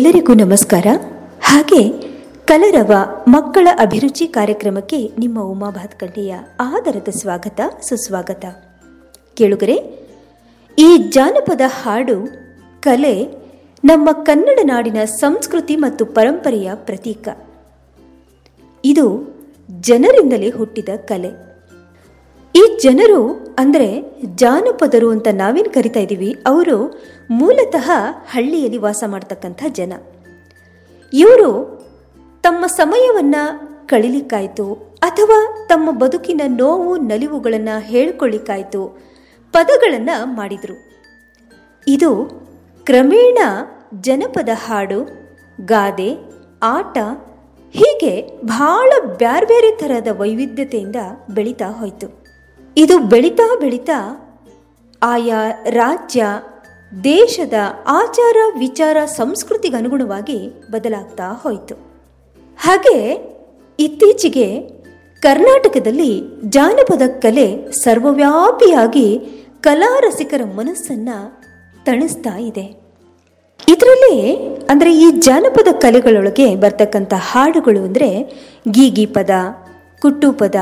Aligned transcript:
ಎಲ್ಲರಿಗೂ 0.00 0.34
ನಮಸ್ಕಾರ. 0.34 0.86
ಹಾಗೆ 1.42 1.88
ಕಲರವ 2.46 2.92
ಮಕ್ಕಳ 3.28 3.68
ಅಭಿರುಚಿ 3.78 4.26
ಕಾರ್ಯಕ್ರಮಕ್ಕೆ 4.26 5.10
ನಿಮ್ಮ 5.18 5.42
ಉಮಾ 5.42 5.70
ಭಾತ್ಕಂಡೆಯ 5.70 6.34
ಆದರದ 6.60 7.08
ಸ್ವಾಗತ, 7.08 7.60
ಸುಸ್ವಾಗತ. 7.82 8.44
ಕೇಳುಗರೆ, 9.34 9.74
ಈ 10.78 10.96
ಜಾನಪದ 10.96 11.60
ಹಾಡು 11.66 12.28
ಕಲೆ 12.80 13.24
ನಮ್ಮ 13.84 14.12
ಕನ್ನಡ 14.12 14.58
ನಾಡಿನ 14.62 15.04
ಸಂಸ್ಕೃತಿ 15.04 15.76
ಮತ್ತು 15.76 16.06
ಪರಂಪರೆಯ 16.06 16.70
ಪ್ರತೀಕ. 16.74 17.28
ಇದು 18.84 19.36
ಜನರಿಂದಲೇ 19.80 20.50
ಹುಟ್ಟಿದ 20.50 20.88
ಕಲೆ. 21.04 21.49
ಈ 22.54 22.78
ಜನರು 22.82 23.54
ಅಂದರೆ 23.58 24.02
ಜಾನಪದರು 24.34 25.10
ಅಂತ 25.10 25.28
ನಾವೇನು 25.32 25.70
ಕರಿತಾ 25.70 26.00
ಇದ್ದೀವಿ 26.00 26.36
ಅವರು 26.46 27.00
ಮೂಲತಃ 27.30 27.90
ಹಳ್ಳಿಯಲ್ಲಿ 28.30 28.78
ವಾಸ 28.78 29.04
ಮಾಡ್ತಕ್ಕಂಥ 29.06 29.64
ಜನ. 29.68 29.92
ಇವರು 31.12 31.80
ತಮ್ಮ 32.42 32.66
ಸಮಯವನ್ನು 32.66 33.42
ಕಳಿಲಿಕ್ಕಾಯಿತು 33.86 34.74
ಅಥವಾ 35.02 35.66
ತಮ್ಮ 35.68 35.90
ಬದುಕಿನ 35.90 36.40
ನೋವು, 36.46 36.96
ನಲಿವುಗಳನ್ನು 36.96 37.80
ಹೇಳ್ಕೊಳ್ಳಿಕ್ಕಾಯ್ತು 37.80 38.98
ಪದಗಳನ್ನು 39.52 40.26
ಮಾಡಿದರು. 40.26 40.76
ಇದು 41.86 42.10
ಕ್ರಮೇಣ 42.84 43.38
ಜನಪದ 44.00 44.48
ಹಾಡು, 44.54 45.08
ಗಾದೆ, 45.64 46.10
ಆಟ 46.62 46.98
ಹೀಗೆ 47.72 48.38
ಬಹಳ 48.44 48.92
ಬ್ಯಾರ್ಬೇರೆ 49.16 49.76
ಥರದ 49.76 50.08
ವೈವಿಧ್ಯತೆಯಿಂದ 50.20 50.96
ಬೆಳೀತಾ 51.34 51.66
ಹೋಯಿತು. 51.66 52.19
ಇದು 52.82 52.96
ಬೆಳೀತಾ 53.12 53.46
ಬೆಳೀತಾ 53.60 53.98
ಆಯಾ 55.02 55.40
ರಾಜ್ಯ, 55.72 56.22
ದೇಶದ 57.04 57.56
ಆಚಾರ 58.00 58.36
ವಿಚಾರ 58.58 58.96
ಸಂಸ್ಕೃತಿಗೆ 59.16 59.76
ಅನುಗುಣವಾಗಿ 59.76 60.38
ಬದಲಾಗ್ತಾ 60.70 61.26
ಹೋಯಿತು. 61.42 61.74
ಹಾಗೆ 62.58 62.96
ಇತ್ತೀಚೆಗೆ 63.78 64.46
ಕರ್ನಾಟಕದಲ್ಲಿ 65.22 66.10
ಜಾನಪದ 66.48 67.04
ಕಲೆ 67.24 67.46
ಸರ್ವವ್ಯಾಪಿಯಾಗಿ 67.82 69.06
ಕಲಾ 69.66 69.90
ರಸಿಕರ 70.00 70.42
ಮನಸ್ಸನ್ನ 70.58 71.08
ತಣಿಸ್ತಾ 71.86 72.34
ಇದೆ. 72.50 72.66
ಇದರಲ್ಲಿ 73.72 74.16
ಅಂದರೆ 74.72 74.90
ಈ 74.98 75.08
ಜಾನಪದ 75.26 75.70
ಕಲೆಗಳೊಳಗೆ 75.80 76.46
ಬರ್ತಕ್ಕಂಥ 76.56 77.12
ಹಾಡುಗಳು 77.30 77.82
ಅಂದರೆ 77.88 78.08
ಗೀಗಿ 78.70 79.06
ಪದ 79.16 79.30
ಕುಟ್ಟು 80.02 80.28
ಪದ 80.32 80.56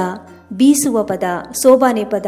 ಬೀಸುವ 0.52 1.02
ಪದ, 1.02 1.22
ಸೋಬಾನೆ 1.62 2.04
ಪದ. 2.04 2.26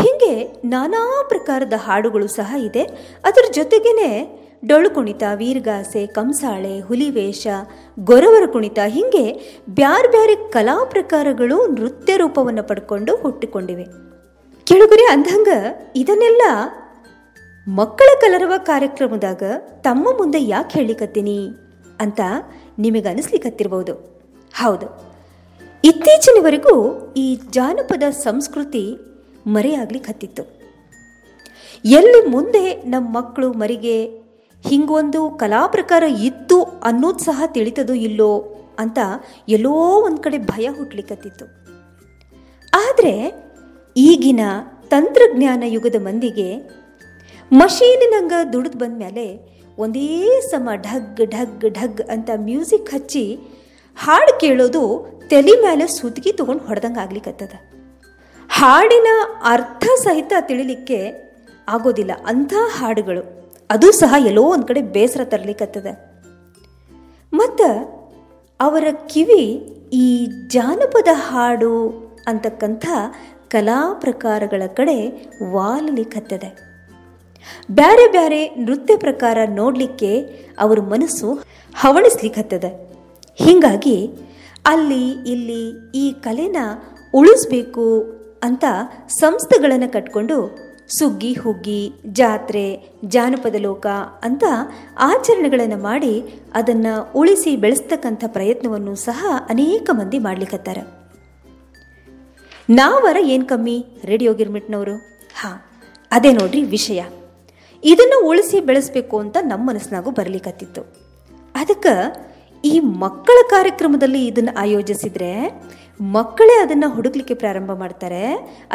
ಹೀಗೆ 0.00 0.60
ನಾನಾ 0.64 1.24
ಪ್ರಕಾರದ 1.28 1.72
ಹಾಡುಗಳು 1.76 2.28
ಸಹ 2.28 2.54
ಇದೆ. 2.58 2.82
ಅದರ 3.24 3.44
ಜೊತೆಗೇನೆ 3.52 4.44
ಡೊಳ್ಳು 4.66 4.90
ಕುಣಿತ, 4.90 5.22
ವೀರ್ಗಾಸೆ, 5.34 6.06
ಕಂಸಾಳೆ, 6.06 6.80
ಹುಲಿವೇಷ, 6.80 7.46
ಗೊರವರ 8.00 8.46
ಕುಣಿತ, 8.46 8.78
ಹೀಗೆ 8.86 9.32
ಬ್ಯಾರೆ 9.70 10.08
ಬ್ಯಾರೆ 10.08 10.50
ಕಲಾ 10.50 10.84
ಪ್ರಕಾರಗಳು 10.84 11.66
ನೃತ್ಯ 11.66 12.16
ರೂಪವನ್ನು 12.16 12.62
ಪಡ್ಕೊಂಡು 12.62 13.16
ಹುಟ್ಟಿಕೊಂಡಿವೆ. 13.16 13.84
ಕೆಳಗುರಿ 14.66 15.06
ಅಂದಂಗ 15.10 15.48
ಇದನ್ನೆಲ್ಲ 15.96 16.42
ಮಕ್ಕಳ 17.68 18.20
ಕಲರವ 18.20 18.52
ಕಾರ್ಯಕ್ರಮದಾಗ 18.58 19.42
ತಮ್ಮ 19.58 20.08
ಮುಂದೆ 20.18 20.44
ಯಾಕೆ 20.44 20.78
ಹೇಳಿಕತ್ತೀನಿ 20.78 21.48
ಅಂತ 22.00 22.20
ನಿಮಗೆ 22.78 23.08
ಅನಿಸ್ಲಿಕ್ಕತ್ತಿರ್ಬೋದು 23.08 23.94
ಹೌದು. 24.54 25.13
ಇತ್ತೀಚಿನವರೆಗೂ 25.84 26.74
ಈ 27.16 27.24
ಜಾನಪದ 27.50 28.02
ಸಂಸ್ಕೃತಿ 28.10 28.82
ಮರೆಯಾಗ್ಲಿಕ್ಕತ್ತಿತ್ತು 29.46 30.42
ಎಲ್ಲಿ 31.84 32.20
ಮುಂದೆ 32.26 32.62
ನಮ್ಮ 32.84 33.08
ಮಕ್ಕಳು 33.18 33.48
ಮರಿಗೆ 33.52 33.96
ಹಿಂಗೊಂದು 34.64 35.30
ಕಲಾ 35.30 35.62
ಪ್ರಕಾರ 35.66 36.02
ಇತ್ತು 36.02 36.58
ಅನ್ನೋದು 36.82 37.18
ಸಹ 37.18 37.42
ತಿಳಿತದೋ 37.46 37.94
ಇಲ್ಲೋ 38.00 38.30
ಅಂತ 38.78 38.98
ಎಲ್ಲೋ 39.48 39.74
ಒಂದು 40.00 40.20
ಕಡೆ 40.22 40.38
ಭಯ 40.46 40.68
ಹುಟ್ಲಿಕ್ಕತ್ತಿತ್ತು 40.68 41.46
ಆದರೆ 42.72 43.14
ಈಗಿನ 43.96 44.44
ತಂತ್ರಜ್ಞಾನ 44.88 45.62
ಯುಗದ 45.66 45.98
ಮಂದಿಗೆ 46.00 46.48
ಮಷೀನಿನಂಗ 47.50 48.32
ದುಡಿದು 48.52 48.78
ಬಂದ 48.78 48.96
ಮೇಲೆ 48.98 49.26
ಒಂದೇ 49.78 50.08
ಸಮ 50.40 50.68
ಢಗ್ 50.80 51.22
ಢಗ್ 51.30 51.66
ಢಗ್ 51.74 52.00
ಅಂತ 52.10 52.30
ಮ್ಯೂಸಿಕ್ 52.36 52.90
ಹಚ್ಚಿ 52.94 53.24
ಹಾಡು 53.96 54.32
ಕೇಳೋದು 54.40 54.82
ತಲೆ 55.30 55.60
ಮ್ಯಾಲೆ 55.60 55.86
ಸುದ್ಗಿ 55.86 56.32
ತಗೊಂಡು 56.32 56.64
ಹೊಡೆದಂಗೆ 56.64 57.00
ಆಗ್ಲಿಕ್ಕತ್ತದ 57.00 57.54
ಹಾಡಿನ 58.50 59.06
ಅರ್ಥ 59.44 59.84
ಸಹಿತ 59.96 60.32
ತಿಳಿಲಿಕ್ಕೆ 60.40 60.98
ಆಗೋದಿಲ್ಲ 61.68 62.10
ಅಂಥ 62.26 62.54
ಹಾಡುಗಳು. 62.76 63.22
ಅದು 63.70 63.92
ಸಹ 63.92 64.14
ಎಲ್ಲೋ 64.26 64.42
ಒಂದು 64.42 64.66
ಕಡೆ 64.66 64.82
ಬೇಸರ 64.82 65.20
ತರಲಿಕ್ಕತ್ತದ 65.24 65.86
ಮತ್ತು 67.32 67.68
ಅವರ 68.60 68.84
ಕಿವಿ 69.08 69.42
ಈ 69.92 70.26
ಜಾನಪದ 70.26 71.08
ಹಾಡು 71.12 71.72
ಅಂತಕ್ಕಂಥ 72.26 72.86
ಕಲಾ 73.48 73.94
ಪ್ರಕಾರಗಳ 74.00 74.62
ಕಡೆ 74.66 74.96
ವಾಲಲಿಕ್ಕತ್ತದೆ 75.50 76.50
ಬ್ಯಾರೆ 77.70 78.10
ಬ್ಯಾರೆ 78.10 78.48
ನೃತ್ಯ 78.58 78.96
ಪ್ರಕಾರ 78.96 79.38
ನೋಡಲಿಕ್ಕೆ 79.46 80.20
ಅವರ 80.58 80.80
ಮನಸ್ಸು 80.80 81.28
ಹವಣಿಸ್ಲಿಕ್ಕತ್ತದ 81.74 82.64
ಹೀಗಾಗಿ 83.34 83.96
ಅಲ್ಲಿ 84.66 85.10
ಇಲ್ಲಿ 85.10 85.92
ಈ 85.94 86.12
ಕಲೆನ 86.12 86.56
ಉಳಿಸ್ಬೇಕು 87.14 87.86
ಅಂತ 88.42 88.64
ಸಂಸ್ಥೆಗಳನ್ನು 89.08 89.92
ಕಟ್ಕೊಂಡು 89.92 90.64
ಸುಗ್ಗಿ, 90.98 91.32
ಹುಗ್ಗಿ, 91.32 91.92
ಜಾತ್ರೆ, 92.12 92.92
ಜಾನಪದ 93.04 93.54
ಲೋಕ 93.58 93.86
ಅಂತ 94.22 94.44
ಆಚರಣೆಗಳನ್ನು 94.98 95.76
ಮಾಡಿ 95.76 96.40
ಅದನ್ನು 96.54 97.12
ಉಳಿಸಿ 97.12 97.56
ಬೆಳೆಸ್ತಕ್ಕಂಥ 97.56 98.24
ಪ್ರಯತ್ನವನ್ನು 98.26 98.94
ಸಹ 98.94 99.26
ಅನೇಕ 99.48 99.90
ಮಂದಿ 99.92 100.18
ಮಾಡ್ಲಿಕ್ಕತ್ತಾರ 100.18 100.78
ನಾವರ 102.70 103.16
ಏನು 103.20 103.46
ಕಮ್ಮಿ? 103.46 103.86
ರೇಡಿಯೋ 104.04 104.34
ಗಿರ್ಮಿಟ್ನವರು 104.34 104.94
ಹಾಂ, 105.34 105.56
ಅದೇ 106.12 106.32
ನೋಡ್ರಿ 106.32 106.62
ವಿಷಯ. 106.62 107.04
ಇದನ್ನು 107.84 108.28
ಉಳಿಸಿ 108.28 108.60
ಬೆಳೆಸಬೇಕು 108.60 109.18
ಅಂತ 109.18 109.36
ನಮ್ಮ 109.40 109.70
ಮನಸ್ಸಿನಾಗೂ 109.70 110.10
ಬರಲಿಕ್ಕತ್ತಿತ್ತು 110.10 110.82
ಅದಕ್ಕೆ 111.54 111.94
ಈ 112.70 112.74
ಮಕ್ಕಳ 113.04 113.38
ಕಾರ್ಯಕ್ರಮದಲ್ಲಿ 113.54 114.20
ಇದನ್ನು 114.30 114.52
ಆಯೋಜಿಸಿದ್ರೆ 114.64 115.32
ಮಕ್ಕಳೇ 116.16 116.54
ಅದನ್ನು 116.62 116.88
ಹುಡುಕ್ಲಿಕ್ಕೆ 116.94 117.34
ಪ್ರಾರಂಭ 117.42 117.72
ಮಾಡ್ತಾರೆ, 117.82 118.22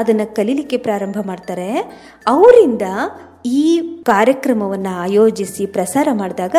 ಅದನ್ನು 0.02 0.26
ಕಲೀಲಿಕ್ಕೆ 0.38 0.78
ಪ್ರಾರಂಭ 0.88 1.18
ಮಾಡ್ತಾರೆ. 1.30 1.70
ಅವರಿಂದ 2.34 2.86
ಈ 3.62 3.66
ಕಾರ್ಯಕ್ರಮವನ್ನು 4.12 4.94
ಆಯೋಜಿಸಿ 5.06 5.66
ಪ್ರಸಾರ 5.78 6.08
ಮಾಡಿದಾಗ 6.22 6.56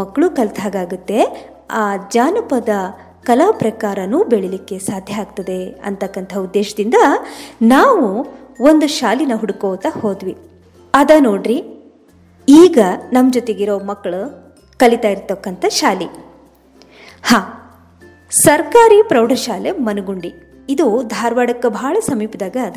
ಮಕ್ಕಳು 0.00 0.26
ಕಲಿತಾಗುತ್ತೆ 0.38 1.20
ಆ 1.82 1.84
ಜಾನಪದ 2.14 2.72
ಕಲಾ 3.28 3.48
ಪ್ರಕಾರನೂ 3.62 4.18
ಬೆಳಿಲಿಕ್ಕೆ 4.32 4.76
ಸಾಧ್ಯ 4.88 5.20
ಆಗ್ತದೆ 5.22 5.58
ಅಂತಕ್ಕಂಥ 5.88 6.32
ಉದ್ದೇಶದಿಂದ 6.46 6.98
ನಾವು 7.74 8.06
ಒಂದು 8.70 8.86
ಶಾಲಿನ 8.98 9.34
ಹುಡುಕೋತಾ 9.42 9.90
ಹೋದ್ವಿ. 10.02 10.34
ಅದ 10.94 11.10
ನೋಡ್ರಿ, 11.26 11.58
ಈಗ 12.48 12.78
ನಮ್ಮ 13.16 13.28
ಜೊತೆಗಿರೋ 13.38 13.76
ಮಕ್ಕಳು 13.90 14.22
ಕಲಿತಾ 14.80 15.08
ಇರ್ತಕ್ಕಂಥ 15.14 15.64
ಶಾಲೆ. 15.80 16.08
ಹಾಂ, 17.24 17.44
ಸರ್ಕಾರಿ 18.30 19.02
ಪ್ರೌಢಶಾಲೆ 19.02 19.70
ಮನಗುಂಡಿ. 19.70 20.34
ಇದು 20.68 21.02
ಧಾರವಾಡಕ್ಕೆ 21.02 21.68
ಬಹಳ 21.68 21.96
ಸಮೀಪದಾಗ 22.00 22.56
ಅದ. 22.66 22.76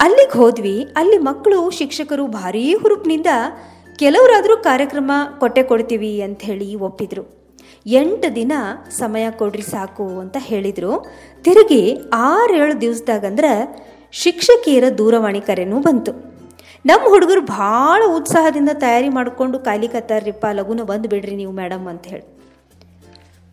ಅಲ್ಲಿಗೆ 0.00 0.38
ಹೋದ್ವಿ, 0.38 0.88
ಅಲ್ಲಿ 0.96 1.18
ಮಕ್ಕಳು, 1.18 1.70
ಶಿಕ್ಷಕರು 1.70 2.26
ಭಾರೀ 2.26 2.74
ಹುರುಪಿನಿಂದ 2.74 3.26
ಕೆಲವರಾದರೂ 3.98 4.56
ಕಾರ್ಯಕ್ರಮ 4.56 5.12
ಕೊಟ್ಟೆ 5.38 5.62
ಕೊಡ್ತೀವಿ 5.62 6.22
ಅಂತ 6.22 6.42
ಹೇಳಿ 6.42 6.74
ಒಪ್ಪಿದ್ರು. 6.74 7.24
ಎಂಟು 7.86 8.34
ದಿನ 8.34 8.52
ಸಮಯ 8.90 9.30
ಕೊಡ್ರಿ 9.30 9.62
ಸಾಕು 9.62 10.06
ಅಂತ 10.20 10.36
ಹೇಳಿದರು. 10.40 11.06
ತಿರುಗಿ 11.42 12.00
ಆರೇಳು 12.14 12.80
ದಿವಸದಾಗಂದ್ರೆ 12.80 13.52
ಶಿಕ್ಷಕಿಯರ 14.12 14.84
ದೂರವಾಣಿ 14.98 15.40
ಕರೆನೂ 15.40 15.80
ಬಂತು. 15.80 16.12
ನಮ್ಮ 16.86 17.04
ಹುಡುಗರು 17.08 17.40
ಭಾಳ 17.40 18.02
ಉತ್ಸಾಹದಿಂದ 18.16 18.68
ತಯಾರಿ 18.74 19.08
ಮಾಡಿಕೊಂಡು 19.08 19.58
ಕಾಯ್ಲಿಕತ್ತಾರ್ರಿಪ್ಪ 19.58 20.46
ಲಗುನ 20.52 20.82
ಬಂದು 20.82 21.08
ಬಿಡ್ರಿ 21.08 21.36
ನೀವು 21.36 21.52
ಮೇಡಮ್ 21.52 21.88
ಅಂತ 21.88 22.06
ಹೇಳಿ. 22.06 22.35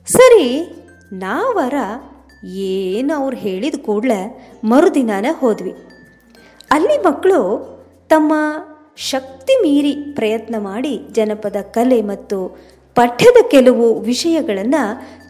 ಸರಿ, 0.07 0.45
ನಾವರ 1.23 1.75
ಏನು 2.69 3.11
ಅವ್ರು 3.19 3.37
ಹೇಳಿದ 3.45 3.77
ಕೂಡಲೇ 3.87 4.19
ಮರುದಿನಾನೇ 4.71 5.31
ಹೋದ್ವಿ. 5.41 5.73
ಅಲ್ಲಿ 6.71 6.97
ಮಕ್ಕಳು 7.07 7.39
ತಮ್ಮ 8.13 8.33
ಶಕ್ತಿ 9.11 9.53
ಮೀರಿ 9.63 9.93
ಪ್ರಯತ್ನ 10.17 10.55
ಮಾಡಿ 10.69 10.93
ಜನಪದ 11.17 11.57
ಕಲೆ 11.75 11.99
ಮತ್ತು 12.11 12.37
ಪಠ್ಯದ 12.97 13.39
ಕೆಲವು 13.53 13.85
ವಿಷಯಗಳನ್ನು 14.09 14.83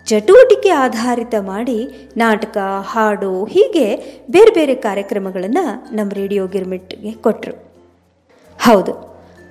ಚಟುವಟಿಕೆ 0.08 0.72
ಆಧಾರಿತ 0.86 1.36
ಮಾಡಿ 1.52 1.78
ನಾಟಕ, 2.18 2.58
ಹಾಡು, 2.92 3.32
ಹೀಗೆ 3.54 3.86
ಬೇರೆ 4.30 4.52
ಬೇರೆ 4.58 4.76
ಕಾರ್ಯಕ್ರಮಗಳನ್ನು 4.88 5.66
ನಮ್ಮ 5.98 6.10
ರೇಡಿಯೋ 6.22 6.46
ಗಿರ್ಮಿಟ್ಗೆ 6.48 7.12
ಕೊಟ್ಟರು 7.26 7.56
ಹೌದು, 8.60 8.94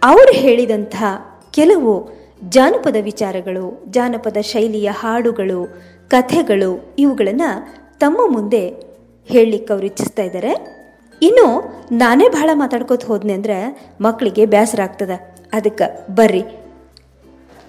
ಅವರು 0.02 0.34
ಹೇಳಿದಂಥ 0.42 0.96
ಕೆಲವು 1.58 1.92
ಜಾನಪದ 2.48 2.96
ವಿಚಾರಗಳು, 3.00 3.86
ಜಾನಪದ 3.90 4.36
ಶೈಲಿಯ 4.40 4.90
ಹಾಡುಗಳು, 4.92 5.68
ಕಥೆಗಳು 6.08 6.94
ಇವುಗಳನ್ನು 6.98 7.72
ತಮ್ಮ 7.98 8.34
ಮುಂದೆ 8.34 8.68
ಹೇಳಲಿಕ್ಕೆ 9.28 9.72
ಅವರು 9.72 9.86
ಇಚ್ಛಿಸ್ತಾ 9.86 10.22
ಇದ್ದಾರೆ 10.22 10.82
ಇನ್ನು 11.22 11.72
ನಾನೇ 11.92 12.28
ಬಹಳ 12.28 12.50
ಮಾತಾಡ್ಕೋತ 12.52 13.04
ಹೋದ್ನೆ 13.04 13.32
ಅಂದರೆ 13.32 13.86
ಮಕ್ಕಳಿಗೆ 14.00 14.46
ಬೇಸರ 14.46 14.80
ಆಗ್ತದೆ. 14.80 15.36
ಅದಕ್ಕೆ 15.52 16.12
ಬರ್ರಿ. 16.14 16.42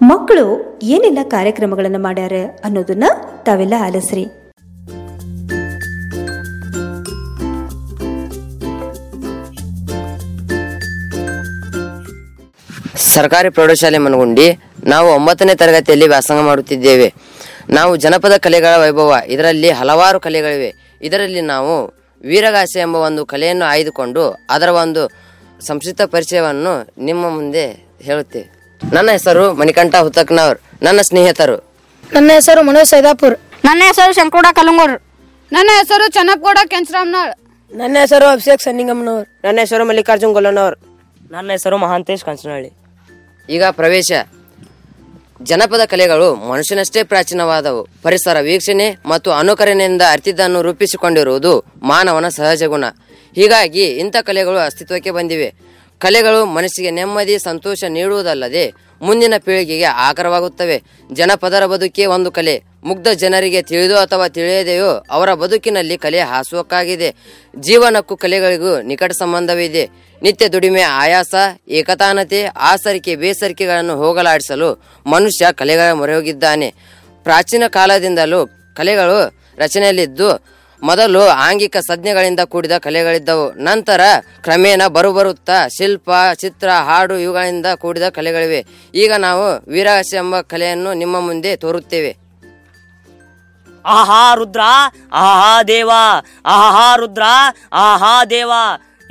ಮಕ್ಕಳು 0.02 0.78
ಏನೆಲ್ಲ 0.82 1.18
ಕಾರ್ಯಕ್ರಮಗಳನ್ನು 1.22 1.98
ಮಾಡ್ಯಾರ 1.98 2.32
ಅನ್ನೋದನ್ನ 2.64 3.04
ತಾವೆಲ್ಲ 3.44 3.74
ಆಲಿಸ್ರಿ. 3.80 4.26
ಸರ್ಕಾರಿ 13.14 13.50
ಪ್ರೌಢಶಾಲೆ 13.50 13.98
ಮನಗುಂಡಿ 13.98 14.58
ನಾವು 14.84 15.08
ಒಂಬತ್ತನೇ 15.08 15.54
ತರಗತಿಯಲ್ಲಿ 15.54 16.08
ವ್ಯಾಸಂಗ 16.08 16.40
ಮಾಡುತ್ತಿದ್ದೇವೆ. 16.40 17.14
ನಾವು 17.68 17.96
ಜನಪದ 17.96 18.36
ಕಲೆಗಳ 18.36 18.76
ವೈಭವ 18.76 19.16
ಇದರಲ್ಲಿ 19.26 19.70
ಹಲವಾರು 19.70 20.20
ಕಲೆಗಳಿವೆ. 20.20 20.98
ಇದರಲ್ಲಿ 21.02 21.40
ನಾವು 21.40 21.94
ವೀರಗಾಸೆ 22.22 22.80
ಎಂಬ 22.80 22.96
ಒಂದು 22.96 23.26
ಕಲೆಯನ್ನು 23.26 23.64
ಆಯ್ದುಕೊಂಡು 23.64 24.46
ಅದರ 24.50 24.68
ಒಂದು 24.68 25.02
ಸಂಕ್ಷಿಪ್ತ 25.66 26.02
ಪರಿಚಯವನ್ನು 26.02 26.92
ನಿಮ್ಮ 26.98 27.30
ಮುಂದೆ 27.30 27.64
ಹೇಳುತ್ತೇವೆ. 28.02 28.48
ನನ್ನ 28.92 29.10
ಹೆಸರು 29.10 29.54
ಮಣಿಕಂಠ 29.54 29.94
ಹುತಕ್ನವರ್. 29.94 30.58
ನನ್ನ 30.82 31.00
ಸ್ನೇಹಿತರು. 31.00 31.56
ನನ್ನ 32.12 32.30
ಹೆಸರು 32.34 32.62
ಮನೋಜ್ 32.62 32.88
ಸೈದಾಪುರ್. 32.88 33.36
ನನ್ನ 33.64 33.82
ಹೆಸರು 33.86 34.12
ಶಂಕೋಡ 34.14 34.46
ಕಲಂಗೂರ್ 34.52 35.02
ನನ್ನ 35.52 35.70
ಹೆಸರು 35.78 36.08
ಚನ್ನಪ್ಪಗೌಡ 36.08 36.58
ಕೆಂಚರಾಮ್ನಾಳ್ 36.66 37.32
ನನ್ನ 37.76 37.96
ಹೆಸರು 38.00 38.26
ಅಭಿಷೇಕ್ 38.26 38.62
ಸನ್ನಿಂಗಮ್ಮನವರು. 38.62 39.40
ನನ್ನ 39.44 39.58
ಹೆಸರು 39.58 39.84
ಮಲ್ಲಿಕಾರ್ಜುನ್ 39.84 40.32
ಗೊಲ್ಲನವರ್. 40.32 40.76
ನನ್ನ 41.30 41.50
ಹೆಸರು 41.50 41.78
ಮಹಾಂತೇಶ್ 41.78 42.24
ಕಂಚನಹಳ್ಳಿ. 42.24 42.83
ಈಗ 43.50 43.64
ಪ್ರವೇಶ. 43.70 44.12
ಜನಪದ 45.42 45.80
ಕಲೆಗಳು 45.84 46.34
ಮನುಷ್ಯನಷ್ಟೇ 46.34 47.02
ಪ್ರಾಚೀನವಾದವು. 47.02 47.88
ಪರಿಸರ 48.02 48.40
ವೀಕ್ಷಣೆ 48.40 48.96
ಮತ್ತು 49.06 49.32
ಅನುಕರಣೆಯಿಂದ 49.32 50.02
ಅರ್ಥಿದ್ದನ್ನು 50.10 50.62
ರೂಪಿಸಿಕೊಂಡಿರುವುದು 50.62 51.64
ಮಾನವನ 51.82 52.28
ಸಹಜ 52.28 52.62
ಗುಣ. 52.62 52.84
ಹೀಗಾಗಿ 53.34 53.86
ಇಂಥ 53.86 54.16
ಕಲೆಗಳು 54.20 54.56
ಅಸ್ತಿತ್ವಕ್ಕೆ 54.56 55.10
ಬಂದಿವೆ. 55.10 55.54
ಕಲೆಗಳು 55.98 56.46
ಮನಸ್ಸಿಗೆ 56.46 56.90
ನೆಮ್ಮದಿ, 56.90 57.38
ಸಂತೋಷ 57.38 57.84
ನೀಡುವುದಲ್ಲದೆ 57.88 58.72
ಮುಂದಿನ 59.02 59.34
ಪೀಳಿಗೆಗೆ 59.38 59.84
ಆಕರವಾಗುತ್ತವೆ. 59.84 60.82
ಜನಪದರ 61.12 61.66
ಬದುಕೇ 61.66 62.06
ಒಂದು 62.06 62.30
ಕಲೆ. 62.30 62.62
ಮುಗ್ಧ 62.84 63.08
ಜನರಿಗೆ 63.08 63.62
ತಿಳಿದೋ 63.62 63.96
ಅಥವಾ 63.96 64.28
ತಿಳಿಯದೆಯೋ 64.28 65.04
ಅವರ 65.10 65.34
ಬದುಕಿನಲ್ಲಿ 65.34 65.98
ಕಲೆ 65.98 66.20
ಹಾಸುವಕ್ಕಾಗಿದೆ. 66.20 67.14
ಜೀವನಕ್ಕೂ 67.56 68.16
ಕಲೆಗಳಿಗೂ 68.16 68.80
ನಿಕಟ 68.80 69.12
ಸಂಬಂಧವಿದೆ. 69.12 69.90
ನಿತ್ಯ 70.22 70.48
ದುಡಿಮೆ, 70.48 70.82
ಆಯಾಸ, 70.82 71.34
ಏಕತಾನತೆ, 71.68 72.44
ಆಸರಿಕೆ, 72.44 73.16
ಬೇಸರಿಕೆಗಳನ್ನು 73.16 73.96
ಹೋಗಲಾಡಿಸಲು 73.96 74.82
ಮನುಷ್ಯ 75.06 75.46
ಕಲೆಗಳ 75.52 75.92
ಮೊರೆ 75.92 76.14
ಹೋಗಿದ್ದಾನೆ 76.14 76.74
ಪ್ರಾಚೀನ 77.22 77.62
ಕಾಲದಿಂದಲೂ 77.68 78.46
ಕಲೆಗಳು 78.76 79.18
ರಚನೆಯಲ್ಲಿದ್ದು, 79.58 80.44
ಮೊದಲು 80.82 81.20
ಆಂಗಿಕ 81.20 81.76
ಸಜ್ಞೆಗಳಿಂದ 81.76 82.40
ಕೂಡಿದ 82.40 82.78
ಕಲೆಗಳಿದ್ದವು. 82.78 83.52
ನಂತರ 83.52 84.00
ಕ್ರಮೇಣ 84.42 84.82
ಬರುಬರುತ್ತಾ 84.86 85.68
ಶಿಲ್ಪ, 85.68 86.10
ಚಿತ್ರ, 86.34 86.68
ಹಾಡು 86.68 87.18
ಇವುಗಳಿಂದ 87.18 87.66
ಕೂಡಿದ 87.74 88.08
ಕಲೆಗಳಿವೆ. 88.08 88.66
ಈಗ 88.94 89.12
ನಾವು 89.18 89.72
ವೀರಾಸೆ 89.72 90.16
ಎಂಬ 90.16 90.40
ಕಲೆಯನ್ನು 90.40 90.94
ನಿಮ್ಮ 90.94 91.20
ಮುಂದೆ 91.20 91.56
ತೋರುತ್ತೇವೆ. 91.56 92.23
ಆಹಾ 93.86 94.34
ರುದ್ರ 94.34 94.60
ಆಹಾ 95.12 95.62
ದೇವ 95.62 95.90
ಆಹಾ 96.46 96.96
ರುದ್ರ 96.96 97.22
ಆಹಾ 97.72 98.24
ದೇವ 98.24 98.52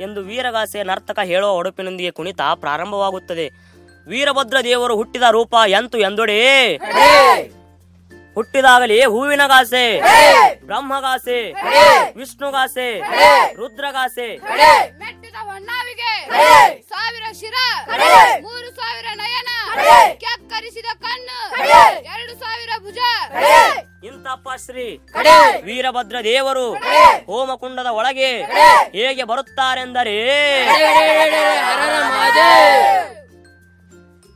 ಎಂದು 0.00 0.22
ವೀರಗಾಸೆ 0.22 0.82
ನರ್ತಕ 0.82 1.18
ಹೇಳುವ 1.24 1.50
ಒಡಪಿನೊಂದಿಗೆ 1.50 2.10
ಕುಣಿತ 2.10 2.40
ಪ್ರಾರಂಭವಾಗುತ್ತದೆ. 2.54 3.50
ವೀರಭದ್ರ 4.08 4.56
ದೇವರು 4.64 4.96
ಹುಟ್ಟಿದ 4.96 5.22
ರೂಪ 5.30 5.54
ಎಂತು 5.68 5.98
ಎಂದೊಡೆ? 5.98 6.66
ಹುಟ್ಟಿದಾಗಲೇ 8.34 9.04
ಹೂವಿನಗಾಸೆ 9.04 10.00
ಬ್ರಹ್ಮಗಾಸೆ 10.66 11.52
ವಿಷ್ಣುಗಾಸೆ 12.16 13.00
ರುದ್ರಗಾಸೆ 13.54 14.28
ಮೆಟ್ಟಿದ 15.36 15.48
ಹೊನ್ನಾವಿಗೆ 15.48 16.12
ಸಾವಿರ 16.90 17.24
ಶಿರ 17.38 17.56
ಮೂರು 18.44 18.68
ಸಾವಿರ 18.72 19.06
ನಯನ 19.20 19.50
ಕೆಕ್ಕರಿಸಿದ 20.22 20.88
ಕಣ್ಣು 21.04 21.38
ಎರಡು 22.06 22.34
ಸಾವಿರ 22.42 22.70
ಭುಜ 22.84 22.98
ಇಂತಪ್ಪ 24.06 24.48
ಶ್ರೀ 24.64 24.86
ವೀರಭದ್ರ 25.66 26.16
ದೇವರು 26.24 26.66
ಹೋಮಕುಂಡದ 27.28 27.90
ಒಳಗೆ 27.98 28.30
ಹೇಗೆ 28.94 29.24
ಬರುತ್ತಾರೆಂದರೆ 29.24 30.16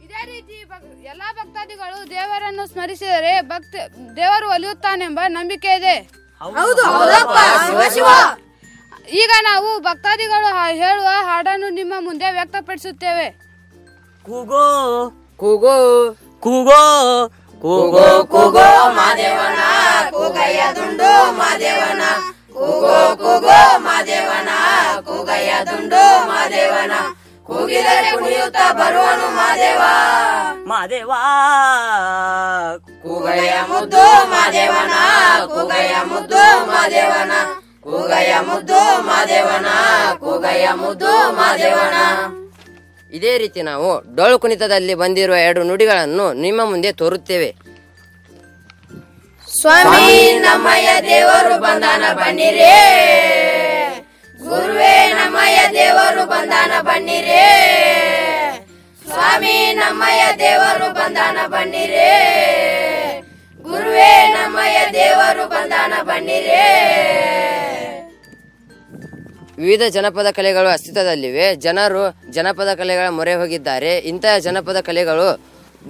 ಇದೇ 0.03 0.21
ರೀತಿ 0.27 0.59
ಎಲ್ಲಾ 1.07 1.31
ಭಕ್ತಾದಿಗಳು 1.33 1.99
ದೇವರನ್ನು 2.11 2.67
ಸ್ಮರಿಸಿದರೆ 2.67 3.35
ಭಕ್ತ 3.49 3.75
ದೇವರು 4.17 4.49
ಒಲಿಯುತ್ತಾನೆಂಬ 4.51 5.21
ನಂಬಿಕೆ 5.31 5.73
ಇದೆ 5.79 5.97
ಈಗ 9.13 9.31
ನಾವು 9.43 9.81
ಭಕ್ತಾದಿಗಳು 9.81 10.67
ಹೇಳುವ 10.67 11.07
ಹಾಡನ್ನು 11.07 11.69
ನಿಮ್ಮ 11.69 11.93
ಮುಂದೆ 12.01 12.33
ವ್ಯಕ್ತಪಡಿಸುತ್ತೇವೆ. 12.33 13.31
ಕೂಗೋ. 14.23 15.11
ಕೂಗೋ. 15.37 16.13
ಕೂಗೋ. 16.41 17.29
ಕೂಗೋ 17.63 18.25
ಕೂಗೋ 18.25 18.91
ಮಾದೇವನ. 18.93 19.59
ಕೂಗಯ್ಯ 20.11 20.63
ದುಂಡು 20.77 21.33
ಮಾದೇವನ. 21.33 22.03
ಕೂಗೋ 22.53 23.17
ಕೂಗೋ 23.17 23.79
ಮಾದೇವನ. 23.79 24.49
ಕೂಗಯ್ಯ 25.01 25.55
ದುಂಡು 25.67 26.27
ಮಾದೇವನ. 26.27 26.93
ಕೂಗಿದರೆ 27.45 28.13
ಕುಣಿಯುತ್ತಾ 28.13 28.73
ಬರುವನು 28.73 29.37
ಮಾದೇವ. 29.37 29.83
ಮಾದೇವ. 30.67 31.13
ಕೂಗಯ್ಯ 33.03 33.55
ಮುದ್ದು 33.69 34.31
ಮಾದೇವನ. 34.31 34.93
ಕೂಗಯ್ಯ 35.47 35.97
ಮುದ್ದು 36.05 36.67
ಮಾದೇವನ. 36.67 37.33
ಕೂಗಯ್ಯ 37.91 38.41
ಮುದ್ದು 38.41 39.03
ಮಾದೇವನ 39.03 39.67
ಕೂಗಯ್ಯ 40.19 40.69
ಮುದ್ದು 40.75 41.33
ಮಾದೇವನ. 41.33 41.95
ಇದೇ 43.11 43.39
ರೀತಿ 43.39 43.63
ನಾವು 43.63 44.17
ಡೊಳ್ಳು 44.17 44.39
ಕುಣಿತದಲ್ಲಿ 44.39 44.95
ಬಂದಿರುವ 44.95 45.37
ಎರಡು 45.37 45.63
ನುಡಿಗಳನ್ನು 45.63 46.33
ನಿಮ್ಮ 46.33 46.65
ಮುಂದೆ 46.65 46.93
ತೋರುತ್ತೇವೆ. 46.93 47.57
ಸ್ವಾಮಿ 49.61 50.39
ನಮ್ಮಯ್ಯ 50.39 50.89
ದೇವರು 51.03 51.61
ಬಂದಾನ 51.61 52.13
ಬನ್ನಿರೇ. 52.13 52.77
ಗುರುವೇ 54.45 55.13
ನಮ್ಮಯ್ಯ 55.13 55.59
ದೇವರು 55.75 56.27
ಬಂದಾನ 56.27 56.73
ಬನ್ನಿರೇ. 56.81 57.47
ಸ್ವಾಮಿ 59.09 59.73
ನಮ್ಮಯ್ಯ 59.73 60.39
ದೇವರು 60.39 60.95
ಬಂದಾನ 60.95 61.47
ಬನ್ನಿರೇ. 61.47 62.13
ಗುರುವೇ 63.63 64.35
ನಮ್ಮಯ್ಯ 64.35 64.79
ದೇವರು 64.93 65.49
ಬಂದಾನ 65.49 65.93
ಬನ್ನಿರೇ. 66.03 66.65
ವಿವಿಧ 69.59 69.83
ಜನಪದ 69.89 70.27
ಕಲೆಗಳು 70.31 70.73
ಅಸ್ತಿತ್ವದಲ್ಲಿವೆ. 70.73 71.55
ಜನರು 71.55 72.33
ಜನಪದ 72.33 72.75
ಕಲೆಗಳ 72.75 73.09
ಮೊರೆ 73.09 73.35
ಹೋಗಿದ್ದಾರೆ. 73.35 73.99
ಇಂತಹ 73.99 74.39
ಜನಪದ 74.39 74.81
ಕಲೆಗಳು 74.81 75.41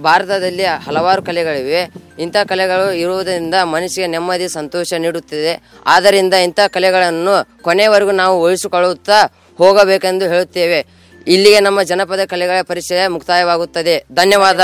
ಭಾರತದಲ್ಲಿ 0.01 0.63
ಹಲವಾರು 0.63 1.21
ಕಲೆಗಳಿವೆ. 1.21 1.91
ಇಂಥ 2.19 2.35
ಕಲೆಗಳು 2.37 2.93
ಇರುವುದರಿಂದ 2.93 3.55
ಮನಸ್ಸಿಗೆ 3.63 4.07
ನೆಮ್ಮದಿ, 4.07 4.47
ಸಂತೋಷ 4.47 4.93
ನೀಡುತ್ತಿದೆ. 4.93 5.63
ಆದ್ದರಿಂದ 5.85 6.33
ಇಂಥ 6.33 6.59
ಕಲೆಗಳನ್ನು 6.67 7.61
ಕೊನೆಯವರೆಗೂ 7.61 8.11
ನಾವು 8.11 8.43
ಉಳಿಸಿಕೊಳ್ಳುತ್ತಾ 8.43 9.33
ಹೋಗಬೇಕೆಂದು 9.57 10.27
ಹೇಳುತ್ತೇವೆ. 10.27 10.85
ಇಲ್ಲಿಗೆ 11.27 11.59
ನಮ್ಮ 11.59 11.83
ಜನಪದ 11.83 12.19
ಕಲೆಗಳ 12.25 12.57
ಪರಿಚಯ 12.61 13.07
ಮುಕ್ತಾಯವಾಗುತ್ತದೆ. 13.07 14.05
ಧನ್ಯವಾದ. 14.11 14.59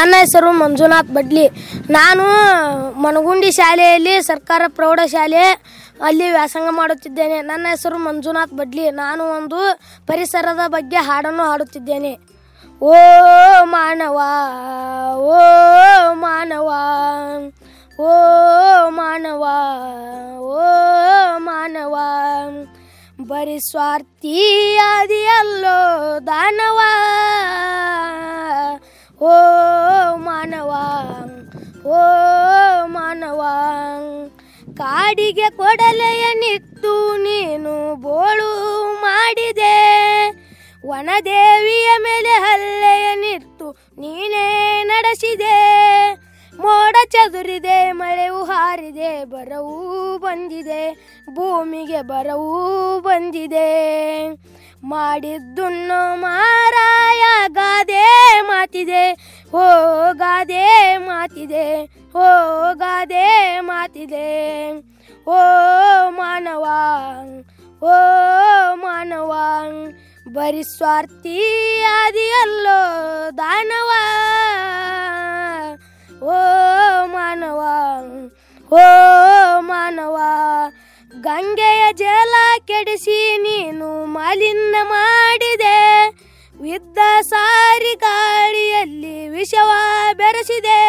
ನನ್ನ 0.00 0.14
ಹೆಸರು 0.18 0.52
ಮಂಜುನಾಥ್ 0.52 1.08
ಬಡ್ಲಿ. 1.08 1.48
ನಾನು 1.90 2.24
ಮನಗುಂಡಿ 3.00 3.50
ಶಾಲೆಯಲ್ಲಿ 3.50 4.22
ಸರ್ಕಾರ 4.22 4.62
ಪ್ರೌಢಶಾಲೆ 4.68 5.42
ಅಲ್ಲಿ 6.02 6.30
ವ್ಯಾಸಂಗ 6.30 6.68
ಮಾಡುತ್ತಿದ್ದೇನೆ. 6.70 7.40
ನನ್ನ 7.40 7.66
ಹೆಸರು 7.70 7.98
ಮಂಜುನಾಥ್ 7.98 8.52
ಬಡ್ಲಿ. 8.52 8.90
ನಾನು 8.90 9.24
ಒಂದು 9.24 9.56
ಪರಿಸರದ 10.06 10.60
ಬಗ್ಗೆ 10.66 10.96
ಹಾಡನ್ನು 10.96 11.42
ಹಾಡುತ್ತಿದ್ದೇನೆ. 11.42 12.18
ಓ 12.82 12.94
ಮಾನವ 13.64 14.20
ಓ 15.16 15.34
ಮಾನವ 16.12 16.72
ಓ 18.00 18.10
ಮಾನವ 18.88 19.44
ಓ 20.38 20.60
ಮಾನವ. 21.38 21.96
ಸ್ವಾರ್ಥಿ 23.70 24.78
ಆದಿಯಲ್ಲೋ 24.78 26.18
ದಾನವ. 26.26 26.80
ಓ 29.22 29.32
ಮಾನವ 30.16 30.70
ಓ 31.86 31.98
ಮಾನವ 32.84 33.40
ಕಾಡಿಗೆ 34.74 35.50
ಕೊಡಲೆಯ 35.50 36.24
ನಿತ್ತು 36.34 37.16
ನೀನು 37.16 37.94
ಬೋಳು 37.94 38.50
ಮಾಡಿದೆ. 39.00 39.76
ವನದೇವಿಯ 40.86 41.90
ಮೇಲೆ 41.98 42.28
ಹಲ್ಲೆಯ 42.28 43.14
ನಿತ್ತು 43.14 43.70
ನೀನೇ 43.98 44.46
ನಡೆಸಿದೆ. 44.84 45.56
ಮೋಡ 46.58 46.96
ಚದುರಿದೆ 47.08 47.92
ಮಳೆವು 47.92 48.44
ಹಾರಿದೆ, 48.44 49.24
ಬರವೂ 49.24 50.18
ಬಂದಿದೆ, 50.18 51.14
ಭೂಮಿಗೆ 51.34 52.02
ಬರವೂ 52.02 53.00
ಬಂದಿದೆ. 53.00 53.70
ಮಾಡಿದ್ದುನ್ನು 54.84 56.16
ಮಾರಾಯ 56.16 57.48
ಗಾದೆ 57.48 58.40
ಮಾತಿದೆ 58.40 59.12
ಓ 59.54 59.62
ಗಾದೆ 60.12 60.96
ಮಾತಿದೆ 60.96 61.84
ಓ 62.16 62.26
ಗಾದೆ 62.74 63.60
ಮಾತಿದೆ. 63.60 64.72
ಓ 65.26 65.38
ಮಾನವ 66.10 66.64
ಓ 67.82 67.92
ಮಾನವ, 68.74 69.32
ಬರಿ 70.28 70.64
ಸ್ವಾರ್ಥಿ 70.64 71.38
ಆದಿಯಲ್ಲೋ 71.82 72.80
ದಾನವ. 73.38 73.90
ಓ 76.22 76.38
ಮಾನವ 77.06 77.60
ಓ 78.72 78.80
ಮಾನವ 79.60 80.16
ಗಂಗೆಯ 81.20 81.92
ಜಲ 81.92 82.34
ಕೆಡಿಸಿ 82.66 83.38
ನೀನು 83.38 84.04
ಮಾಲಿನ್ಯ 84.04 84.78
ಮಾಡಿದೆ. 84.82 86.08
ವಿದ್ದ 86.60 86.98
ಸಾರಿ 87.20 87.94
ಗಾಳಿಯಲ್ಲಿ 87.94 89.28
ವಿಷವ 89.28 89.70
ಬೆರೆಸಿದೆ. 90.12 90.80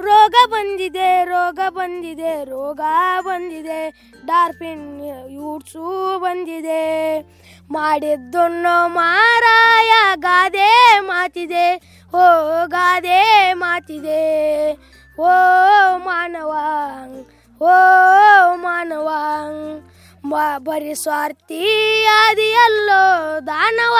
ರೋಗ 0.00 0.34
ಬಂದಿದೆ 0.46 1.24
ರೋಗ 1.24 1.58
ಬಂದಿದೆ 1.68 2.44
ರೋಗ 2.44 2.80
ಬಂದಿದೆ. 3.20 4.10
ಡಾರ್ಫಿನ್ 4.26 5.00
ಯೂಟ್ಸು 5.28 6.18
ಬಂದಿದೆ. 6.18 7.20
ಮಾಡಿದ್ದನ್ನು 7.70 8.88
ಮಾರಾಯ, 8.88 9.92
ಗಾದೆ 10.14 11.00
ಮಾತಿದೆ. 11.00 11.98
ಓ 12.08 12.20
ಗಾದೆ 12.66 13.52
ಮಾತಿದೆ. 13.52 14.72
ಓ 15.18 15.28
ಮಾನವ 15.98 16.56
ಓ 17.64 17.74
ಮಾನವ 18.54 19.08
ಬರಿ 20.58 20.94
ಸ್ವಾರ್ಥಿ 20.94 21.62
ಆದಿಯಲ್ಲೋ 22.06 23.02
ದಾನವ. 23.46 23.96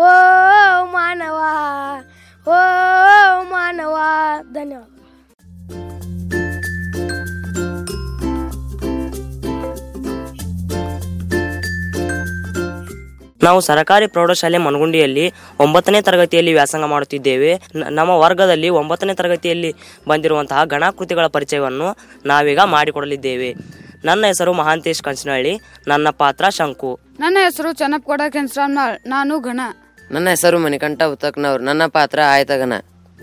ಓ 0.00 0.10
ಮಾನವ 0.92 1.38
ಓ 2.46 2.58
ಮಾನವ 3.42 3.96
ಧನ್ಯವಾದ. 4.52 4.93
ನಾವು 13.44 13.60
ಸರಕಾರಿ 13.60 14.06
ಪ್ರೌಢಶಾಲೆ 14.06 14.58
ಮನಗುಂಡಿಯಲ್ಲಿ 14.58 15.32
ಒಂಬತ್ತನೇ 15.60 16.00
ತರಗತಿಯಲ್ಲಿ 16.00 16.52
ವ್ಯಾಸಂಗ 16.52 16.84
ಮಾಡುತ್ತಿದ್ದೇವೆ. 16.84 17.54
ನ- 17.54 17.84
ನಮ್ಮ 17.90 18.10
ವರ್ಗದಲ್ಲಿ 18.10 18.68
ಒಂಬತ್ತನೇ 18.68 19.14
ತರಗತಿಯಲ್ಲಿ 19.14 19.74
ಬಂದಿರುವಂತಹ 20.08 20.64
ಗಣಾಕೃತಿಗಳ 20.64 21.26
ಪರಿಚಯವನ್ನು 21.26 21.96
ನಾವೀಗ 22.26 22.60
ಮಾಡಿಕೊಡಲಿದ್ದೇವೆ. 22.60 23.54
ನನ್ನ 24.04 24.26
ಹೆಸರು 24.26 24.52
ಮಹಾಂತೇಶ್ 24.52 25.02
ಕಂಚನಹಳ್ಳಿ 25.02 25.58
ನನ್ನ 25.88 26.10
ಪಾತ್ರ 26.10 26.48
ಶಂಕು. 26.48 27.00
ನನ್ನ 27.20 27.38
ಹೆಸರು 27.44 27.72
ಚನ್ನಪ್ಪಗೌಡ 27.72 28.20
ಕೆನ್ಸ್ರಾಮ್ನಾಳ್ 28.32 29.08
ನಾನು 29.08 29.38
ಗಣ 29.38 29.60
ನನ್ನ 30.10 30.28
ಹೆಸರು 30.28 30.58
ಮಣಿಕಂಠ 30.58 31.02
ಉತ್ತಕ್ನವ್ರು 31.02 31.64
ನನ್ನ 31.64 31.82
ಪಾತ್ರ 31.86 32.20
ಆಯ್ತಗನ 32.32 32.72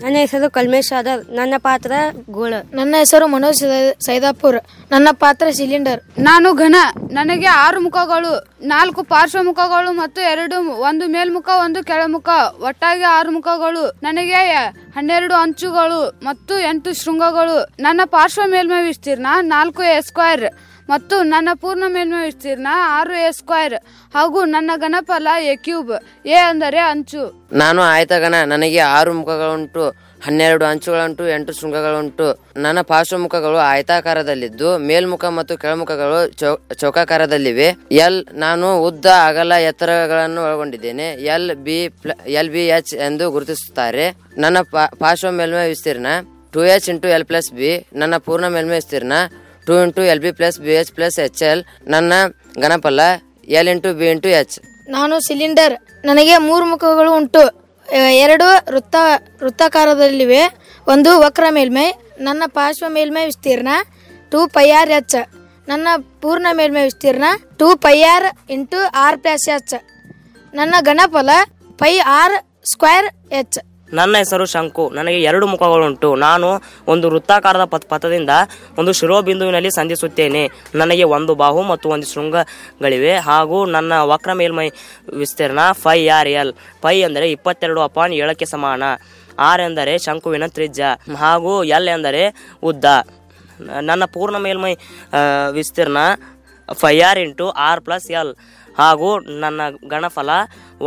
ನನ್ನ 0.00 0.16
ಹೆಸರು 0.16 0.50
ಕಲ್ಮೇಶ್ 0.50 0.98
ಆದರ್. 0.98 1.30
ನನ್ನ 1.30 1.54
ಪಾತ್ರ 1.56 1.92
ಗೋಳ. 2.30 2.54
ನನ್ನ 2.72 2.94
ಹೆಸರು 2.98 3.26
ಮನೋಜ್ 3.26 3.56
ಸೈ- 3.56 4.04
ಸೈದಾಪುರ್. 4.04 4.60
ನನ್ನ 4.92 5.08
ಪಾತ್ರ 5.12 5.46
ಸಿಲಿಂಡರ್. 5.50 6.00
ನಾನು 6.18 6.54
ಘನ. 6.54 6.74
ನನಗೆ 7.10 7.46
ಆರು 7.46 7.80
ಮುಖಗಳು 7.80 8.46
ನಾಲ್ಕು 8.62 9.02
ಪಾರ್ಶ್ವ 9.02 9.38
ಮುಖಗಳು 9.42 9.92
ಮತ್ತು 9.92 10.20
ಎರಡು 10.20 10.80
ಒಂದು 10.80 11.08
ಮೇಲ್ಮುಖ 11.08 11.48
ಒಂದು 11.60 11.84
ಕೆಳಮುಖ. 11.84 12.28
ಒಟ್ಟಾಗಿ 12.60 13.02
ಆರು 13.02 13.30
ಮುಖಗಳು 13.30 13.88
ನನಗೆ 14.02 14.56
ಹನ್ನೆರಡು 14.96 15.34
ಅಂಚುಗಳು 15.34 16.20
ಮತ್ತು 16.24 16.58
ಎಂಟು 16.58 16.94
ಶೃಂಗಗಳು. 16.94 17.66
ನನ್ನ 17.80 18.00
ಪಾರ್ಶ್ವ 18.04 18.42
ಮೇಲ್ಮೈ 18.46 18.86
ವಿಸ್ತೀರ್ಣ 18.86 19.26
ನಾಲ್ಕು 19.40 19.82
ಎ 19.82 20.00
ಸ್ಕ್ವೇರ್. 20.00 20.71
ಮತ್ತು 20.90 21.16
ನನ್ನ 21.32 21.48
ಪೂರ್ಣ 21.62 21.84
ಮೇಲ್ಮೈ 21.96 22.22
ವಿಸ್ತೀರ್ಣ 22.24 22.68
ಆರು 22.98 23.14
ಎ 23.26 23.30
ಸ್ಕ್ವೈರ್ 23.38 23.76
ಹಾಗೂ 24.14 24.40
ನನ್ನ 24.54 24.70
ಘನಫಲ 24.84 25.28
ಎ 25.52 25.56
ಕ್ಯೂಬ್ 25.66 25.92
ಎ 26.36 26.38
ಅಂದರೆ 26.50 26.80
ಅಂಚು. 26.92 27.22
ನಾನು 27.62 27.82
ಆಯ್ತಗನ 27.82 28.36
ನನಗೆ 28.52 28.80
ಆರು 28.96 29.12
ಮುಖಗಳುಂಟು, 29.18 29.84
ಹನ್ನೆರಡು 30.24 30.64
ಅಂಚುಗಳುಂಟು, 30.70 31.24
ಎಂಟು 31.34 31.52
ಶೃಂಗಗಳುಂಟು. 31.58 32.26
ನನ್ನ 32.64 32.80
ಪಾರ್ಶ್ವಮುಖಗಳು 32.90 33.58
ಆಯತಾಕಾರದಲ್ಲಿದ್ದು, 33.70 34.68
ಮೇಲ್ಮುಖ 34.88 35.24
ಮತ್ತು 35.38 35.54
ಕೆಳಮುಖಗಳು 35.62 36.18
ಚೌಕಾಕಾರದಲ್ಲಿವೆ. 36.82 37.68
ಎಲ್ 38.04 38.20
ನಾನು 38.44 38.68
ಉದ್ದ 38.88 39.06
ಅಗಲ 39.28 39.52
ಎತ್ತರಗಳನ್ನು 39.68 40.42
ಒಳಗೊಂಡಿದ್ದೇನೆ. 40.48 41.08
L 41.34 41.48
B 41.66 41.78
L 42.40 42.52
B 42.56 42.64
H 42.76 42.94
ಎಂದು 43.08 43.30
ಗುರುತಿಸುತ್ತಾರೆ. 43.36 44.06
ನನ್ನ 44.44 44.58
ಪಾರ್ಶ್ವ 45.02 45.32
ಮೇಲ್ಮೈ 45.40 45.66
ವಿಸ್ತೀರ್ಣ 45.74 46.06
two 46.54 46.62
H 46.74 46.88
into 46.92 47.08
L 47.16 47.24
plus 47.28 47.50
B 47.58 47.72
ನನ್ನ 48.00 48.14
ಪೂರ್ಣ 48.26 48.46
ಮೇಲ್ಮೈ 48.54 48.78
ವಿಸ್ತೀರ್ಣ 48.80 49.14
two 49.66 49.82
into 49.82 50.02
L 50.02 50.20
B 50.20 50.32
plus 50.32 50.60
B 50.60 50.72
H 50.74 50.92
plus 50.92 51.18
H 51.18 51.42
L 51.42 51.64
ನನ್ನ 51.86 52.12
ಘನಫಲ, 52.60 53.00
L 53.44 53.68
into 53.68 53.94
B 53.94 54.06
into 54.10 54.28
H. 54.28 54.56
ನಾನು 54.90 55.20
ಸಿಲಿಂಡರ್. 55.20 55.74
ನನಗೆ 56.04 56.38
ಮೂರು 56.38 56.64
ಮುಖಗಳು 56.64 57.16
ಉಂಟು. 57.16 57.62
ಎರಡು 58.12 58.44
ವೃತ್ತ, 58.70 58.96
ವೃತ್ತಾಕಾರದಲ್ಲಿವೆ. 59.42 60.42
ಒಂದು 60.86 61.20
ವಕ್ರ 61.20 61.44
ಮೇಲ್ಮೈ, 61.50 61.92
ನನ್ನ 62.20 62.42
ಪಾರ್ಶ್ವ 62.46 62.86
ಮೇಲ್ಮೈ 62.88 63.24
ವಿಸ್ತೀರ್ಣ, 63.24 63.68
ಟೂ 64.30 64.46
ಪೈ 64.46 64.70
ಆರ್ 64.70 64.90
ಎಚ್. 64.90 65.16
ನನ್ನ 65.68 65.88
ಪೂರ್ಣ 66.20 66.46
ಮೇಲ್ಮೈ 66.52 66.84
ವಿಸ್ತೀರ್ಣ, 66.84 67.24
two 67.58 67.76
pi 67.76 68.02
r 68.02 68.50
into 68.50 68.78
r 68.94 69.18
plus 69.18 69.48
h. 69.48 69.74
ನನ್ನ 70.54 70.74
ಘನಫಲ 70.80 71.30
ಪೈ 71.78 71.98
ಆರ್ 71.98 72.36
ಸ್ಕ್ವೇರ್ 72.72 73.32
ಎಚ್. 73.32 73.58
ನನ್ನ 73.98 74.14
ಹೆಸರು 74.22 74.44
ಶಂಕು. 74.46 74.84
ನನಗೆ 74.98 75.18
ಎರಡು 75.22 75.46
ಮುಖಗಳುಂಟು. 75.52 76.10
ನಾನು 76.26 76.48
ಒಂದು 76.92 77.06
ವೃತ್ತಾಕಾರದ 77.10 77.64
ಪಥ 77.64 77.84
ಪಥದಿಂದ 77.92 78.32
ಒಂದು 78.78 78.92
ಶಿರೋಬಿಂದುವಿನಲ್ಲಿ 78.98 79.70
ಸಂಧಿಸುತ್ತೇನೆ. 79.78 80.42
ನನಗೆ 80.74 81.04
ಒಂದು 81.16 81.34
ಬಾಹು 81.42 81.62
ಮತ್ತು 81.62 81.88
ಒಂದು 81.88 82.06
ಶೃಂಗಗಳಿವೆ. 82.12 83.14
ಹಾಗೂ 83.28 83.58
ನನ್ನ 83.76 83.92
ವಕ್ರ 84.12 84.32
ಮೇಲ್ಮೈ 84.32 84.68
ವಿಸ್ತೀರ್ಣ 85.22 85.60
ಫೈ 85.84 85.98
ಆರ್ 86.18 86.28
ಎಲ್. 86.28 86.52
ಫೈ 86.82 86.94
ಅಂದರೆ 87.08 87.26
ಇಪ್ಪತ್ತೆರಡು 87.36 87.80
ಅಪಾನ್ 87.88 88.14
ಏಳಕ್ಕೆ 88.22 88.48
ಸಮಾನ. 88.54 88.82
ಆರ್ 89.38 89.60
ಎಂದರೆ 89.60 89.98
ಶಂಕುವಿನ 89.98 90.46
ತ್ರಿಜ್ಯ. 90.46 90.84
ಹಾಗೂ 91.18 91.52
ಎಲ್ 91.76 91.88
ಎಂದರೆ 91.96 92.24
ಉದ್ದ. 92.70 92.84
ನನ್ನ 93.88 94.04
ಪೂರ್ಣ 94.14 94.36
ಮೇಲ್ಮೈ 94.46 94.72
ವಿಸ್ತೀರ್ಣ 95.58 95.98
pi 96.80 96.94
R 97.08 97.18
into 97.18 97.46
R 97.68 97.80
plus 97.86 98.08
L. 98.20 98.32
ಹಾಗೂ 98.78 99.08
ನನ್ನ 99.44 99.60
ಗಣಫಲ 99.90 100.30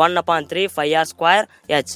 one 0.04 0.18
upon 0.18 0.48
three 0.52 0.64
pi 0.78 0.88
R 1.00 1.08
square 1.08 1.48
H. 1.70 1.94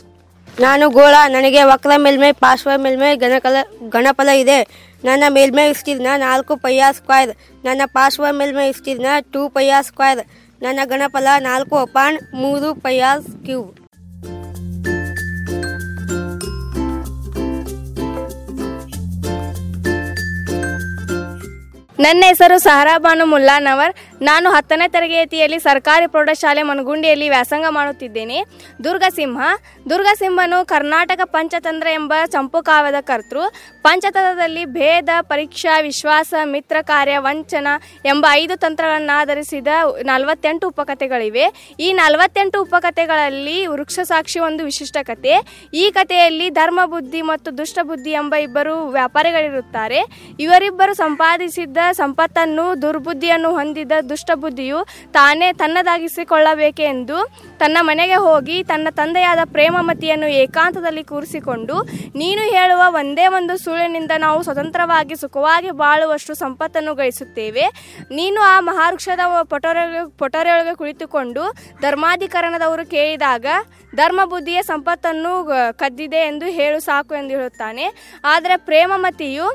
ನಾನು 0.65 0.85
ಗೋಳ, 0.97 1.15
ನನಗೆ 1.35 1.61
ವಕ್ರ 1.71 1.91
ಮೇಲ್ಮೈ, 2.05 2.31
ಪಾರ್ಶ್ವ 2.43 2.71
ಮೇಲ್ಮೈ 2.85 3.11
ಗಣಕಲ 3.23 3.57
ಗಣಫಲ 3.95 4.29
ಇದೆ. 4.43 4.59
ನನ್ನ 5.07 5.23
ಮೇಲ್ಮೈ 5.35 5.65
ವಿಸ್ತೀರ್ಣ 5.67 6.07
ನಾಲ್ಕು 6.25 6.53
ಪೈಯಾ 6.65 6.87
ಸ್ಕ್ವೇರ್ 6.97 7.31
ನನ್ನ 7.67 7.81
ಪಾರ್ಶ್ವ 7.97 8.31
ಮೇಲ್ಮೈ 8.39 8.67
ವಿಸ್ತೀರ್ಣ 8.71 9.05
ಟೂ 9.33 9.41
ಪೈಯಾ 9.57 9.81
ಸ್ಕ್ವೇರ್ 9.89 10.21
ನನ್ನ 10.61 10.79
ಗಣಫಲ 10.91 11.27
ನಾಲ್ಕು 11.49 11.75
ಅಪಾನ್ 11.85 12.17
ಮೂರು 12.41 12.69
ಪೈಯಾ 12.85 13.11
ಕ್ಯೂಬ್ 13.45 13.69
ನನ್ನ 22.05 22.21
ಹೆಸರು 22.27 22.57
ಸಹರಾ 22.65 22.97
ಬಾನು 23.05 23.23
ಮುಲ್ಲಾನವರ್. 23.31 23.93
ನಾನು 24.21 24.49
ಹತ್ತನೇ 24.49 24.87
ತರಗತಿಯಲ್ಲಿ 24.87 25.59
ಸರ್ಕಾರಿ 25.59 26.07
ಪ್ರೌಢಶಾಲೆ 26.07 26.61
ಮನಗುಂಡಿಯಲ್ಲಿ 26.61 27.29
ವ್ಯಾಸಂಗ 27.29 27.65
ಮಾಡುತ್ತಿದ್ದೇನೆ. 27.69 28.43
ದುರ್ಗಸಿಂಹ. 28.83 29.41
ದುರ್ಗಸಿಂಹನು 29.89 30.65
ಕರ್ನಾಟಕ 30.65 31.19
ಪಂಚತಂತ್ರ 31.23 31.87
ಎಂಬ 31.87 32.13
ಚಂಪು 32.25 32.61
ಕಾವ್ಯದ 32.61 32.95
ಕರ್ತೃ. 33.01 33.39
ಪಂಚತಂತ್ರದಲ್ಲಿ 33.81 34.65
ಭೇದ, 34.65 35.09
ಪರೀಕ್ಷಾ, 35.21 35.79
ವಿಶ್ವಾಸ, 35.79 36.33
ಮಿತ್ರ 36.43 36.77
ಕಾರ್ಯ, 36.81 37.17
ವಂಚನ 37.17 37.67
ಎಂಬ 38.05 38.25
ಐದು 38.31 38.55
ತಂತ್ರಗಳನ್ನು 38.55 39.19
ಆಧರಿಸಿದ 39.19 39.67
ನಲವತ್ತೆಂಟು 40.03 40.67
ಉಪಕಥೆಗಳಿವೆ. 40.67 41.75
ಈ 41.79 41.93
ನಲವತ್ತೆಂಟು 41.93 42.61
ಉಪಕಥೆಗಳಲ್ಲಿ 42.61 43.65
ವೃಕ್ಷ 43.65 43.99
ಸಾಕ್ಷಿ 43.99 44.39
ಒಂದು 44.39 44.63
ವಿಶಿಷ್ಟ 44.63 44.97
ಕಥೆ. 45.03 45.65
ಈ 45.73 45.91
ಕಥೆಯಲ್ಲಿ 45.93 46.49
ಧರ್ಮ 46.49 46.85
ಬುದ್ಧಿ 46.85 47.21
ಮತ್ತು 47.21 47.57
ದುಷ್ಟ 47.57 47.79
ಬುದ್ಧಿ 47.81 48.11
ಎಂಬ 48.11 48.35
ಇಬ್ಬರು 48.35 48.87
ವ್ಯಾಪಾರಿಗಳಿರುತ್ತಾರೆ. 48.87 49.99
ಇವರಿಬ್ಬರು 50.39 50.93
ಸಂಪಾದಿಸಿದ್ದ 50.93 51.77
ಸಂಪತ್ತನ್ನು, 51.91 52.81
ದುರ್ಬುದ್ಧಿಯನ್ನು 52.81 53.51
ಹೊಂದಿದ 53.51 53.91
ದುಷ್ಟ 54.11 54.31
ಬುದ್ಧಿಯು 54.43 54.79
ತಾನೇ 55.17 55.47
ತನ್ನದಾಗಿಸಿಕೊಳ್ಳಬೇಕೆಂದು 55.61 57.17
ತನ್ನ 57.61 57.77
ಮನೆಗೆ 57.89 58.17
ಹೋಗಿ 58.27 58.57
ತನ್ನ 58.71 58.87
ತಂದೆಯಾದ 58.99 59.41
ಪ್ರೇಮಮತಿಯನ್ನು 59.55 60.27
ಏಕಾಂತದಲ್ಲಿ 60.43 61.03
ಕೂರಿಸಿಕೊಂಡು, 61.11 61.75
ನೀನು 62.21 62.43
ಹೇಳುವ 62.55 62.81
ಒಂದೇ 63.01 63.25
ಒಂದು 63.37 63.55
ಸುಳ್ಳಿನಿಂದ 63.63 64.13
ನಾವು 64.25 64.39
ಸ್ವತಂತ್ರವಾಗಿ 64.47 65.15
ಸುಖವಾಗಿ 65.23 65.71
ಬಾಳುವಷ್ಟು 65.83 66.35
ಸಂಪತ್ತನ್ನು 66.43 66.93
ಗಳಿಸುತ್ತೇವೆ. 67.01 67.65
ನೀನು 68.19 68.39
ಆ 68.53 68.55
ಮಹಾವೃಕ್ಷದ 68.69 69.25
ಪೊಟೊರೆ 69.53 69.85
ಪೊಟೊರೆಯೊಳಗೆ 70.21 70.75
ಕುಳಿತುಕೊಂಡು 70.81 71.43
ಧರ್ಮಾಧಿಕರಣದವರು 71.81 72.85
ಕೇಳಿದಾಗ 72.95 73.45
ಧರ್ಮ 73.95 74.21
ಬುದ್ಧಿಯ 74.33 74.59
ಸಂಪತ್ತನ್ನು 74.71 75.33
ಕದ್ದಿದೆ 75.81 76.21
ಎಂದು 76.31 76.47
ಹೇಳು 76.59 76.79
ಸಾಕು 76.79 77.13
ಎಂದು 77.21 77.33
ಹೇಳುತ್ತಾನೆ. 77.35 77.85
ಆದರೆ 78.33 78.55
ಪ್ರೇಮಮತಿಯು 78.69 79.47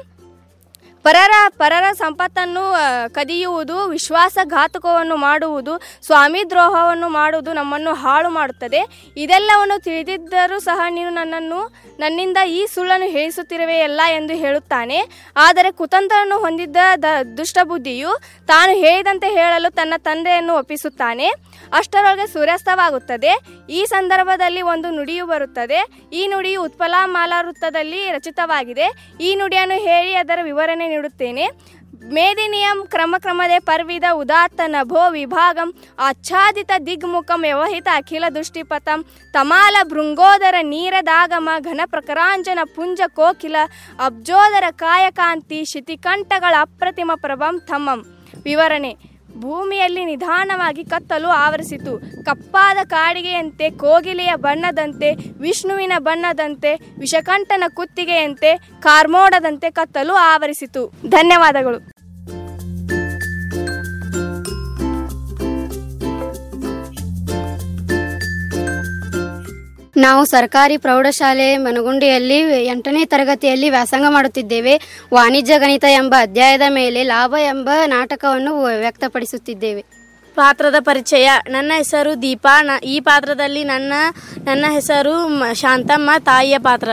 ಪರರ 1.05 1.31
ಪರರ 1.59 1.93
ಸಂಪತ್ತನ್ನು 1.93 2.63
ಕದಿಯುವುದು, 3.09 3.89
ವಿಶ್ವಾಸಘಾತಕವನ್ನು 3.89 5.17
ಮಾಡುವುದು, 5.17 5.73
ಸ್ವಾಮಿ 6.07 6.51
ದ್ರೋಹವನ್ನು 6.51 7.09
ಮಾಡುವುದು 7.09 7.53
ನಮ್ಮನ್ನು 7.53 7.95
ಹಾಳು 7.95 8.31
ಮಾಡುತ್ತದೆ. 8.31 8.81
ಇದೆಲ್ಲವನ್ನು 9.17 9.83
ತಿಳಿದಿದ್ದರೂ 9.83 10.59
ಸಹ 10.59 10.81
ನೀನು 10.91 11.11
ನನ್ನನ್ನು, 11.11 11.61
ನನ್ನಿಂದ 11.99 12.37
ಈ 12.49 12.67
ಸುಳ್ಳನ್ನು 12.67 13.07
ಹೇಳಿಸುತ್ತಿರುವೆಯಲ್ಲ 13.07 14.01
ಎಂದು 14.11 14.35
ಹೇಳುತ್ತಾನೆ. 14.35 14.99
ಆದರೆ 15.37 15.71
ಕುತಂತ್ರವನ್ನು 15.71 16.39
ಹೊಂದಿದ್ದ 16.39 16.77
ದ, 17.03 17.05
ದುಷ್ಟಬುದ್ಧಿಯು 17.37 18.13
ತಾನು 18.47 18.73
ಹೇಳಿದಂತೆ 18.73 19.29
ಹೇಳಲು 19.31 19.71
ತನ್ನ 19.71 19.95
ತಂದೆಯನ್ನು 19.97 20.57
ಒಪ್ಪಿಸುತ್ತಾನೆ. 20.59 21.29
ಅಷ್ಟರೊಳಗೆ 21.73 22.27
ಸೂರ್ಯಾಸ್ತವಾಗುತ್ತದೆ. 22.33 23.31
ಈ 23.71 23.85
ಸಂದರ್ಭದಲ್ಲಿ 23.85 24.63
ಒಂದು 24.63 24.91
ನುಡಿಯು 24.91 25.27
ಬರುತ್ತದೆ. 25.27 25.79
ಈ 26.13 26.27
ನುಡಿಯು 26.27 26.63
ಉತ್ಪಲ 26.63 26.95
ಮಾಲಾವೃತ್ತದಲ್ಲಿ 27.05 28.11
ರಚಿತವಾಗಿದೆ. 28.11 28.87
ಈ 29.21 29.35
ನುಡಿಯನ್ನು 29.35 29.79
ಹೇಳಿ 29.81 30.15
ಅದರ 30.15 30.39
ವಿವರಣೆ 30.43 30.94
ನೀಡುತ್ತೇನೆ. 30.95 31.47
ಮೇದಿನಿಯಂ 32.15 32.79
ಕ್ರಮಕ್ರಮದೆ 32.87 33.59
ಪರ್ವಿದ 33.59 34.07
ಉದಾತ್ತ 34.13 34.61
ನಭೋ 34.67 35.03
ವಿಭಾಗಂ. 35.11 35.69
ಆಚ್ಛಾದಿತ 35.99 36.73
ದಿಗ್ಮುಖಂ 36.87 37.41
ವ್ಯವಹಿತ 37.41 37.89
ಅಖಿಲ 37.95 38.25
ದುಷ್ಟಿಪಥಂ. 38.35 39.01
ತಮಾಲ 39.33 39.77
ಭೃಂಗೋದರ 39.89 40.55
ನೀರದಾಗಮ 40.73 41.49
ಘನ 41.61 41.81
ಪ್ರಕರಾಂಜನ 41.87 42.59
ಪುಂಜ 42.75 43.01
ಕೋಕಿಲ. 43.19 43.57
ಅಬ್ಜೋದರ 44.05 44.65
ಕಾಯಕಾಂತಿ 44.83 45.61
ಶಿತಿಕಂಠಗಳ 45.65 46.55
ಅಪ್ರತಿಮ 46.61 47.13
ಪ್ರಭಂ 47.17 47.61
ಥಮಂ 47.61 48.03
ವಿವರಣೆ. 48.45 49.14
ಭೂಮಿಯಲ್ಲಿ 49.39 50.05
ನಿಧಾನವಾಗಿ 50.05 50.85
ಕತ್ತಲು 50.85 51.29
ಆವರಿಸಿತು. 51.29 52.25
ಕಪ್ಪಾದ 52.25 52.77
ಕಾಡಿಗೆಯಂತೆ, 52.87 53.71
ಕೋಗಿಲೆಯ 53.71 54.33
ಬಣ್ಣದಂತೆ, 54.37 55.15
ವಿಷ್ಣುವಿನ 55.39 55.93
ಬಣ್ಣದಂತೆ, 55.99 56.75
ವಿಷಕಂಠನ 56.75 57.65
ಕುತ್ತಿಗೆಯಂತೆ, 57.75 58.57
ಕಾರ್ಮೋಡದಂತೆ 58.81 59.71
ಕತ್ತಲು 59.71 60.15
ಆವರಿಸಿತು. 60.15 60.93
ಧನ್ಯವಾದಗಳು. 61.09 61.94
ನಾವು 70.05 70.25
ಸರ್ಕಾರಿ 70.25 70.77
ಪ್ರೌಢಶಾಲೆ 70.77 71.57
ಮನಗುಂಡಿಯಲ್ಲಿ 71.57 72.67
ಎಂಟನೇ 72.67 73.05
ತರಗತಿಯಲ್ಲಿ 73.05 73.71
ವ್ಯಾಸಂಗ 73.71 74.05
ಮಾಡುತ್ತಿದ್ದೇವೆ. 74.09 74.81
ವಾಣಿಜ್ಯ 75.15 75.59
ಗಣಿತ 75.59 75.85
ಎಂಬ 75.85 76.15
ಅಧ್ಯಾಯದ 76.19 76.61
ಮೇಲೆ 76.69 77.03
ಲಾಭ 77.03 77.35
ಎಂಬ 77.39 77.71
ನಾಟಕವನ್ನು 77.87 78.63
ವ್ಯಕ್ತಪಡಿಸುತ್ತಿದ್ದೇವೆ. 78.63 79.85
ಪಾತ್ರದ 80.35 80.75
ಪರಿಚಯ. 80.79 81.31
ನನ್ನ 81.49 81.73
ಹೆಸರು 81.77 82.23
ದೀಪಾ. 82.23 82.63
ನ 82.63 82.71
ಈ 82.85 83.01
ಪಾತ್ರದಲ್ಲಿ 83.01 83.65
ನನ್ನ 83.65 83.93
ನನ್ನ 84.45 84.65
ಹೆಸರು 84.71 85.29
ಮ- 85.29 85.45
ಶಾಂತಮ್ಮ 85.53 86.11
ತಾಯಿಯ 86.19 86.59
ಪಾತ್ರ. 86.59 86.89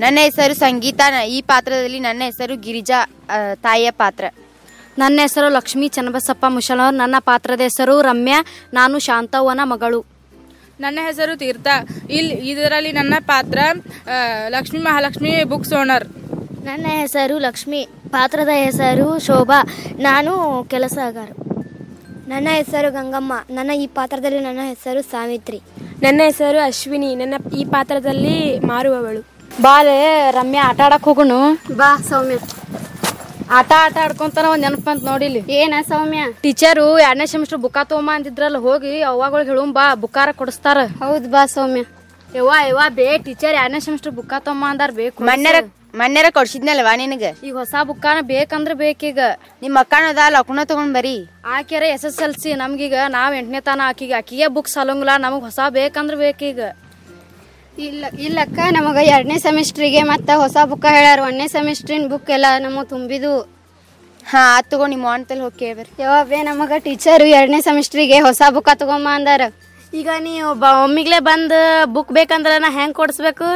ನನ್ನ 0.00 0.18
ಹೆಸರು 0.22 0.54
ಸಂಗೀತ. 0.54 1.00
ನ- 1.08 1.26
ಈ 1.26 1.42
ಪಾತ್ರದಲ್ಲಿ 1.42 2.00
ನನ್ನ 2.00 2.22
ಹೆಸರು 2.24 2.56
ಗಿರಿಜಾ 2.56 3.02
ಆ, 3.30 3.54
ತಾಯಿಯ 3.54 3.90
ಪಾತ್ರ. 3.90 4.24
ನನ್ನ 4.98 5.20
ಹೆಸರು 5.22 5.48
ಲಕ್ಷ್ಮೀ 5.48 5.88
ಚನ್ನಬಸಪ್ಪ 5.88 6.44
ಮುಷಳವ್ರ 6.48 6.94
ನನ್ನ 6.94 7.14
ಪಾತ್ರದ 7.18 7.60
ಹೆಸರು 7.60 8.00
ರಮ್ಯಾ. 8.00 8.44
ನಾನು 8.74 8.98
ಶಾಂತವ್ವನ 8.98 9.60
ಮಗಳು. 9.62 10.13
ನನ್ನ 10.80 10.98
ಹೆಸರು 11.02 11.36
ತೀರ್ಥ. 11.36 11.66
ಇಲ್ಲಿ 12.10 12.34
ಇದರಲ್ಲಿ 12.34 12.92
ನನ್ನ 12.92 13.14
ಪಾತ್ರ 13.20 13.58
ಲಕ್ಷ್ಮಿ 13.58 14.50
ಲಕ್ಷ್ಮೀ 14.50 14.80
ಮಹಾಲಕ್ಷ್ಮಿ 14.80 15.44
ಬುಕ್ಸ್ 15.44 15.72
ಓನರ್ 15.72 16.08
ನನ್ನ 16.64 16.86
ಹೆಸರು 16.88 17.38
ಲಕ್ಷ್ಮಿ. 17.38 17.88
ಪಾತ್ರದ 18.08 18.48
ಹೆಸರು 18.52 19.18
ಶೋಭಾ. 19.18 19.62
ನಾನು 19.98 20.64
ಕೆಲಸಗಾರ 20.70 21.28
ನನ್ನ 22.28 22.48
ಹೆಸರು 22.50 22.92
ಗಂಗಮ್ಮ. 22.92 23.32
ನನ್ನ 23.50 23.70
ಈ 23.70 23.86
ಪಾತ್ರದಲ್ಲಿ 23.86 24.40
ನನ್ನ 24.40 24.58
ಹೆಸರು 24.68 25.02
ಸಾವಿತ್ರಿ. 25.02 25.60
ನನ್ನ 26.02 26.20
ಹೆಸರು 26.24 26.58
ಅಶ್ವಿನಿ. 26.58 27.14
ನನ್ನ 27.14 27.34
ಈ 27.56 27.64
ಪಾತ್ರದಲ್ಲಿ 27.64 28.58
ಮಾರುವವಳು. 28.58 29.20
ಬಾಲೆ 29.62 30.30
ರಮ್ಯಾ 30.30 30.62
ಆಟ 30.68 30.80
ಆಡಕ್ 30.80 31.04
ಹೋಗೋಣ. 31.04 31.32
ಬಾ 31.76 31.96
ಸೌಮ್ಯ. 31.96 32.36
ಆಟ 33.56 33.70
ಆಟ 33.84 33.96
ಆಡ್ಕೊಂತಾನ 34.04 34.46
ಒಂದ್ 34.52 34.64
ನೆನಪ 34.66 34.86
ಅಂತ 34.92 35.04
ನೋಡಿಲಿ 35.10 35.40
ಏನ 35.58 35.74
ಸೌಮ್ಯ? 35.90 36.20
ಟೀಚರು 36.44 36.86
ಎರಡನೇ 37.06 37.26
ಸೆಮಿಸ್ಟರ್ 37.32 37.60
ಬುಕ್ಕ 37.64 37.78
ತಗೊಂಬ 37.90 38.10
ಅಂದಿದ್ರಲ್ಲ 38.16 38.58
ಹೋಗಿ 38.66 38.92
ಅವಾಗೊಳಗೆ 39.10 39.50
ಹೇಳು 39.52 39.64
ಬಾ 39.78 39.84
ಬುಕ್ಕಾರ 40.02 40.28
ಕೊಡಿಸ್ತಾರ. 40.40 40.78
ಹೌದ್ 41.02 41.26
ಬಾ 41.34 41.42
ಸೌಮ್ಯ. 41.54 41.82
ಯವ್ವ 42.28 42.52
ಯವ್ವ 42.68 42.84
ಬೇ 42.98 43.08
ಟೀಚರ್ 43.26 43.56
ಎರಡನೇ 43.62 43.80
ಸೆಮಿಸ್ಟರ್ 43.86 44.14
ಬುಕ್ಕ 44.18 44.32
ತಗೊಂಬ 44.46 44.64
ಅಂದಾರ 44.72 44.92
ಬೇಕು 45.02 45.26
ಮಣ್ಣರ 45.30 45.56
ಮಣ್ಣರ 46.00 46.28
ಕೊಡ್ಸಿದ್ನಲ್ವಾ 46.36 46.92
ನಿನಗ? 47.02 47.24
ಈಗ 47.48 47.54
ಹೊಸ 47.62 47.74
ಬುಕ್ಕಾನ 47.88 48.18
ಬೇಕಂದ್ರ 48.32 48.72
ಬೇಕೀಗ. 48.80 49.18
ನಿಮ್ಮ 49.64 49.76
ಅಕ್ಕನದ 49.84 50.22
ಲಕ್ನ 50.36 50.62
ತಗೊಂಡ್ 50.70 50.94
ಬರಿ. 50.98 51.16
ಆಕೆರ 51.56 51.84
ಎಸ್ 51.96 52.06
ಎಸ್ 52.08 52.18
ಎಲ್ 52.26 52.34
ಸಿ 52.42 52.52
ನಮ್ಗೀಗ 52.62 52.96
ನಾವ್ 53.16 53.34
ಎಂಟನೇ 53.40 53.60
ತಾನ 53.68 53.82
ಆಕಿಗೆ 53.90 54.16
ಆಕಿಗೆ 54.20 54.48
ಬುಕ್ 54.56 54.70
ಸಲಂಗಿಲ್ಲ 54.76 55.14
ನಮಗ್ 55.26 55.44
ಹೊಸ 55.48 55.60
ಬೇಕಂದ್ರ 55.78 56.16
ಬೇಕೀಗ. 56.24 56.58
ಇಲ್ಲ 57.88 58.04
ಇಲ್ಲಕ್ಕ 58.26 58.58
ನಮಗ 58.76 58.98
ಎರಡನೇ 59.14 59.36
ಸೆಮಿಸ್ಟ್ರಿಗೆ 59.44 60.00
ಮತ್ತ 60.10 60.30
ಹೊಸ 60.42 60.56
ಬುಕ್ 60.70 60.86
ಹೇಳ್ಯಾರ. 60.96 61.20
ಒಂದನೇ 61.28 61.46
ಸೆಮಿಸ್ಟ್ರಿನ 61.54 62.06
ಬುಕ್ 62.12 62.30
ಎಲ್ಲ 62.36 62.46
ನಮಗೆ 62.64 62.88
ತುಂಬಿದು. 62.92 63.32
ಹಾ 64.26 64.42
ಆತ್ 64.56 64.68
ತಗೋ 64.72 64.86
ನಿಮ್ಮ 64.92 65.06
ಅಂತಲ್ಲಿ 65.14 65.42
ಹೋಗಿ 65.46 65.58
ಕೇಳ್ಬರಿ 65.62 65.90
ಯಾವೇ 66.02 66.38
ನಮಗ 66.50 66.72
ಟೀಚರ್ 66.84 67.24
ಎರಡನೇ 67.38 67.60
ಸೆಮಿಸ್ಟ್ರಿಗೆ 67.68 68.18
ಹೊಸ 68.26 68.42
ಬುಕ್ 68.56 68.70
ತಗೊಂಬ 68.82 69.08
ಅಂದಾರ. 69.18 69.42
ಈಗ 69.92 70.10
ನೀವು 70.28 70.48
ಬ 70.62 70.66
ಒಮ್ಮಿಗ್ಲೆ 70.84 71.18
ಬಂದು 71.30 71.58
ಬುಕ್ 71.96 72.12
ಬೇಕಂದ್ರೆ 72.18 72.54
ನಾ 72.64 72.70
ಹೆಂಗೆ 72.78 72.96
ಕೊಡಿಸ್ಬೇಕು? 73.00 73.48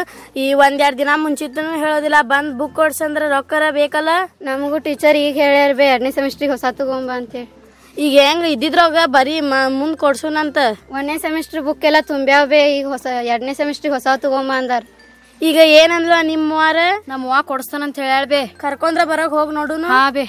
ಈ 0.42 0.44
ಒಂದೆರಡು 0.64 0.98
ದಿನ 1.02 1.14
ಮುಂಚಿತನೂ 1.24 1.72
ಹೇಳೋದಿಲ್ಲ 1.84 2.18
ಬಂದು 2.32 2.52
ಬುಕ್ 2.60 2.76
ಕೊಡ್ಸಂದ್ರೆ 2.80 3.28
ರೊಕ್ಕರ 3.36 3.64
ಬೇಕಲ್ಲ? 3.78 4.10
ನಮಗೂ 4.48 4.78
ಟೀಚರ್ 4.88 5.18
ಈಗ 5.26 5.36
ಹೇಳ್ಯಾರ 5.44 5.72
ಬೇ 5.80 5.86
ಎರಡನೇ 5.94 6.12
ಸೆಮಿಸ್ಟ್ರಿಗೆ 6.18 6.52
ಹೊಸ 6.56 6.66
ತಗೊಂಬ 6.80 7.10
ಅಂತೇಳಿ. 7.20 7.48
ಈಗ 8.04 8.14
ಹೆಂಗ 8.26 8.44
ಇದ್ದಿದ್ರಾಗ 8.54 8.98
ಬರೀ 9.14 9.34
ಮುಂದ್ 9.50 9.76
ಮುಂದೆ 9.78 9.96
ಕೊಡ್ಸೋಣಂತ? 10.02 10.58
ಒಂದನೇ 10.96 11.14
ಸೆಮಿಸ್ಟರ್ 11.24 11.62
ಬುಕ್ 11.66 11.84
ಎಲ್ಲ 11.88 12.00
ತುಂಬ್ಯಾವೆ 12.10 12.46
ಬೇ 12.52 12.60
ಈಗ 12.76 12.86
ಹೊಸ 12.94 13.06
ಎರಡನೇ 13.32 13.54
ಸೆಮಿಸ್ಟರ್ 13.60 13.92
ಹೊಸ 13.94 14.06
ತಗೊಂಬ 14.24 14.52
ಅಂದಾರ. 14.60 14.82
ಈಗ 15.40 15.58
ಏನಂದ್ಲ 15.80 16.14
ನಿಮ್ಮವಾರ 16.32 16.78
ನಮ್ಮ 17.10 17.40
ಕೊಡ್ಸ್ತಾನ 17.50 17.82
ಅಂತ 17.88 17.98
ಹೇಳಬೇ 18.12 18.42
ಕರ್ಕೊಂಡ್ರ 18.62 19.04
ಬರಕ್ 19.12 19.34
ಹೋಗಿ 19.38 19.54
ನೋಡುನು? 19.58 19.88
ಹಾ 19.94 20.04
ಬೇ. 20.16 20.24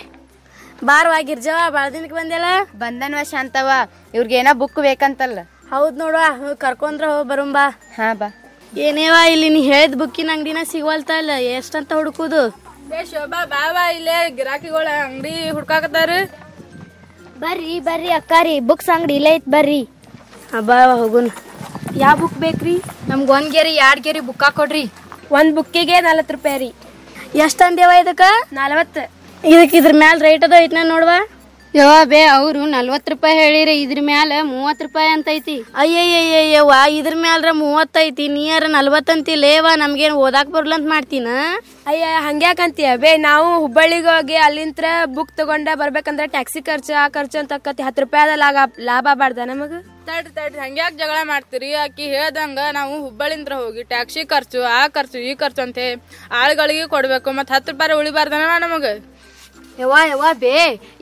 ಬಾರ್ವಾ 0.90 1.20
ಗಿರ್ಜವ 1.30 1.60
ಬಾಳ 1.76 1.86
ದಿನಕ್ಕೆ 1.96 2.18
ಬಂದೆಲ್ಲ 2.22 2.50
ಬಂದನ್ವ 2.84 3.22
ಶಾಂತವ 3.34 3.70
ಇವ್ರಿಗೇನ 4.18 4.50
ಬುಕ್ 4.62 4.80
ಬೇಕಂತಲ್ಲ. 4.88 5.40
ಹೌದ್ 5.74 5.98
ನೋಡುವ 6.04 6.24
ಕರ್ಕೊಂಡ್ರ 6.66 7.06
ಹೋಗಿ 7.14 7.28
ಬರುಂಬಾ 7.32 7.66
ಹಾ 7.98 8.10
ಬಾ. 8.20 8.30
ಏನೇವಾ 8.86 9.22
ಇಲ್ಲಿ 9.34 9.50
ನೀ 9.56 9.62
ಹೇಳಿದ 9.72 9.98
ಬುಕ್ಕಿನ 10.02 10.32
ಅಂಗಡಿನ 10.36 10.62
ಸಿಗವಲ್ತಾ 10.74 11.16
ಇಲ್ಲ 11.22 11.34
ಎಷ್ಟಂತ 11.58 11.92
ಹುಡುಕುದು? 12.00 12.42
ಶೋಭಾ 13.12 13.42
ಬಾವಾ 13.54 13.84
ಇಲ್ಲೇ 13.98 14.18
ಗಿರಾಕಿಗಳ 14.38 14.88
ಅಂಗಡಿ 15.08 15.34
ಹುಡ್ಕಾಕತ್ತಾರ. 15.56 16.12
ಬರ್ರಿ 17.43 17.73
ಬರ್ರಿ 17.88 18.10
ಅಕ್ಕಾರಿ 18.19 18.56
ಬುಕ್ಸ್ 18.69 18.89
ಅಂಗಡಿ 18.95 19.15
ಇಲ್ಲೇ 19.19 19.32
ಐತ್ 19.38 19.49
ಬರ್ರಿ. 19.56 19.82
ಹಬ್ಬ 20.54 20.71
ಹೋಗುನ್ 21.02 21.30
ಯಾವ 22.04 22.15
ಬುಕ್ 22.21 22.38
ಬೇಕ್ರಿ? 22.43 22.75
ನಮ್ಗೆ 23.10 23.32
ಒಂದ್ 23.38 23.52
ಗೆರಿ 23.56 23.73
ಎರಡ್ 23.86 24.02
ಗೆರಿ 24.08 24.21
ಬುಕ್ಕ 24.30 24.43
ಕೊಡ್ರಿ 24.60 24.84
ಒಂದ್ 25.38 25.54
ಬುಕ್ಕಿಗೆ 25.58 25.97
ನಲವತ್ತು 26.08 26.34
ರೂಪಾಯಿ 26.36 26.58
ರೀ. 26.63 26.69
ಎಷ್ಟು 27.45 27.63
ಅಂದೇವ 27.67 27.91
ಇದಕ್ಕೆ? 28.04 28.30
ನಲವತ್ತು. 28.60 29.04
ಇದಕ್ಕೆ 29.52 29.75
ಇದ್ರ 29.82 29.93
ಮ್ಯಾಲೆ 30.02 30.21
ರೇಟ್ 30.28 30.43
ಅದ 30.47 30.56
ಐತ್ನ 30.63 30.84
ನೋಡ್ವಾ. 30.93 31.17
ಯವ್ವ 31.74 31.96
ಬೇ 32.06 32.20
ಅವರು 32.36 32.62
ನಲ್ವತ್ತು 32.66 33.10
ರೂಪಾಯಿ 33.12 33.36
ಹೇಳಿರಿ 33.40 33.74
ಇದ್ರ 33.82 34.00
ಮ್ಯಾಲ 34.02 34.32
ಮೂವತ್ತು 34.52 34.84
ರೂಪಾಯಿ 34.86 35.10
ಅಂತೈತಿ. 35.10 35.56
ಅಯ್ಯಯ್ಯಯ್ಯವ್ವ 35.76 36.72
ಇದ್ರ 36.90 37.14
ಮ್ಯಾಲ್ರ 37.16 37.52
ಮೂವತ್ತೈತಿ 37.60 38.28
ನೀಯರ 38.28 38.64
ಲೇವ 39.46 39.68
ನಮ್ಗೇನು 39.76 40.16
ಓದಾಕ್ 40.16 40.50
ಬರ್ಲಂತ 40.50 40.88
ಮಾಡ್ತೀನ? 40.90 41.28
ಅಯ್ಯ 41.88 42.06
ಹಂಗ್ಯಾಕಂತೀಯ? 42.28 42.96
ಬೇ 42.96 43.18
ನಾವು 43.18 43.60
ಹುಬ್ಬಳ್ಳಿಗೆ 43.60 44.10
ಹೋಗಿ 44.16 44.36
ಅಲ್ಲಿಂತ್ರ 44.46 44.86
ಬುಕ್ 45.18 45.38
ತಗೊಂಡ 45.38 45.70
ಬರ್ಬೇಕಂದ್ರೆ 45.76 46.28
ಟ್ಯಾಕ್ಸಿ 46.28 46.62
ಖರ್ಚು 46.62 46.94
ಆ 47.04 47.08
ಖರ್ಚು 47.08 47.38
ಅಂತ 47.40 47.54
ಆಕತಿ 47.54 47.84
ಹತ್ತು 47.84 48.02
ರೂಪಾಯಿ 48.02 48.38
ಲಾಗ 48.38 48.58
ಲಾಭ 48.80 49.08
ಬಾರ್ದ 49.14 49.46
ನಮಗ? 49.46 49.72
ತಡ್ರಿ 50.08 50.34
ತಡ್ರಿ 50.36 50.60
ಹಂಗ್ಯಾಕ್ 50.60 50.98
ಜಗಳ 50.98 51.18
ಮಾಡ್ತೀರಿ? 51.24 51.74
ಆಕಿ 51.76 52.04
ಹೇಳ್ದಂಗ 52.16 52.60
ನಾವು 52.72 52.94
ಹುಬ್ಬಳ್ಳಿಂದ್ರ 53.02 53.54
ಹೋಗಿ 53.54 53.84
ಟ್ಯಾಕ್ಸಿ 53.84 54.24
ಖರ್ಚು 54.26 54.62
ಆ 54.74 54.82
ಖರ್ಚು 54.88 55.18
ಈ 55.20 55.34
ಖರ್ಚು 55.36 55.62
ಅಂತ 55.62 55.80
ಆಳುಗಳಿಗೆ 56.42 56.88
ಕೊಡ್ಬೇಕು 56.88 57.32
ಮತ್ತೆ 57.32 57.54
ಹತ್ತು 57.54 57.72
ರೂಪಾಯಿ 57.72 57.98
ಉಳಿಬಾರ್ದನವ 58.02 58.58
ನಮಗ? 58.60 58.86
ಯವ್ವ 59.82 59.98
ಯವ್ವ 60.12 60.30
ಬೇ 60.44 60.54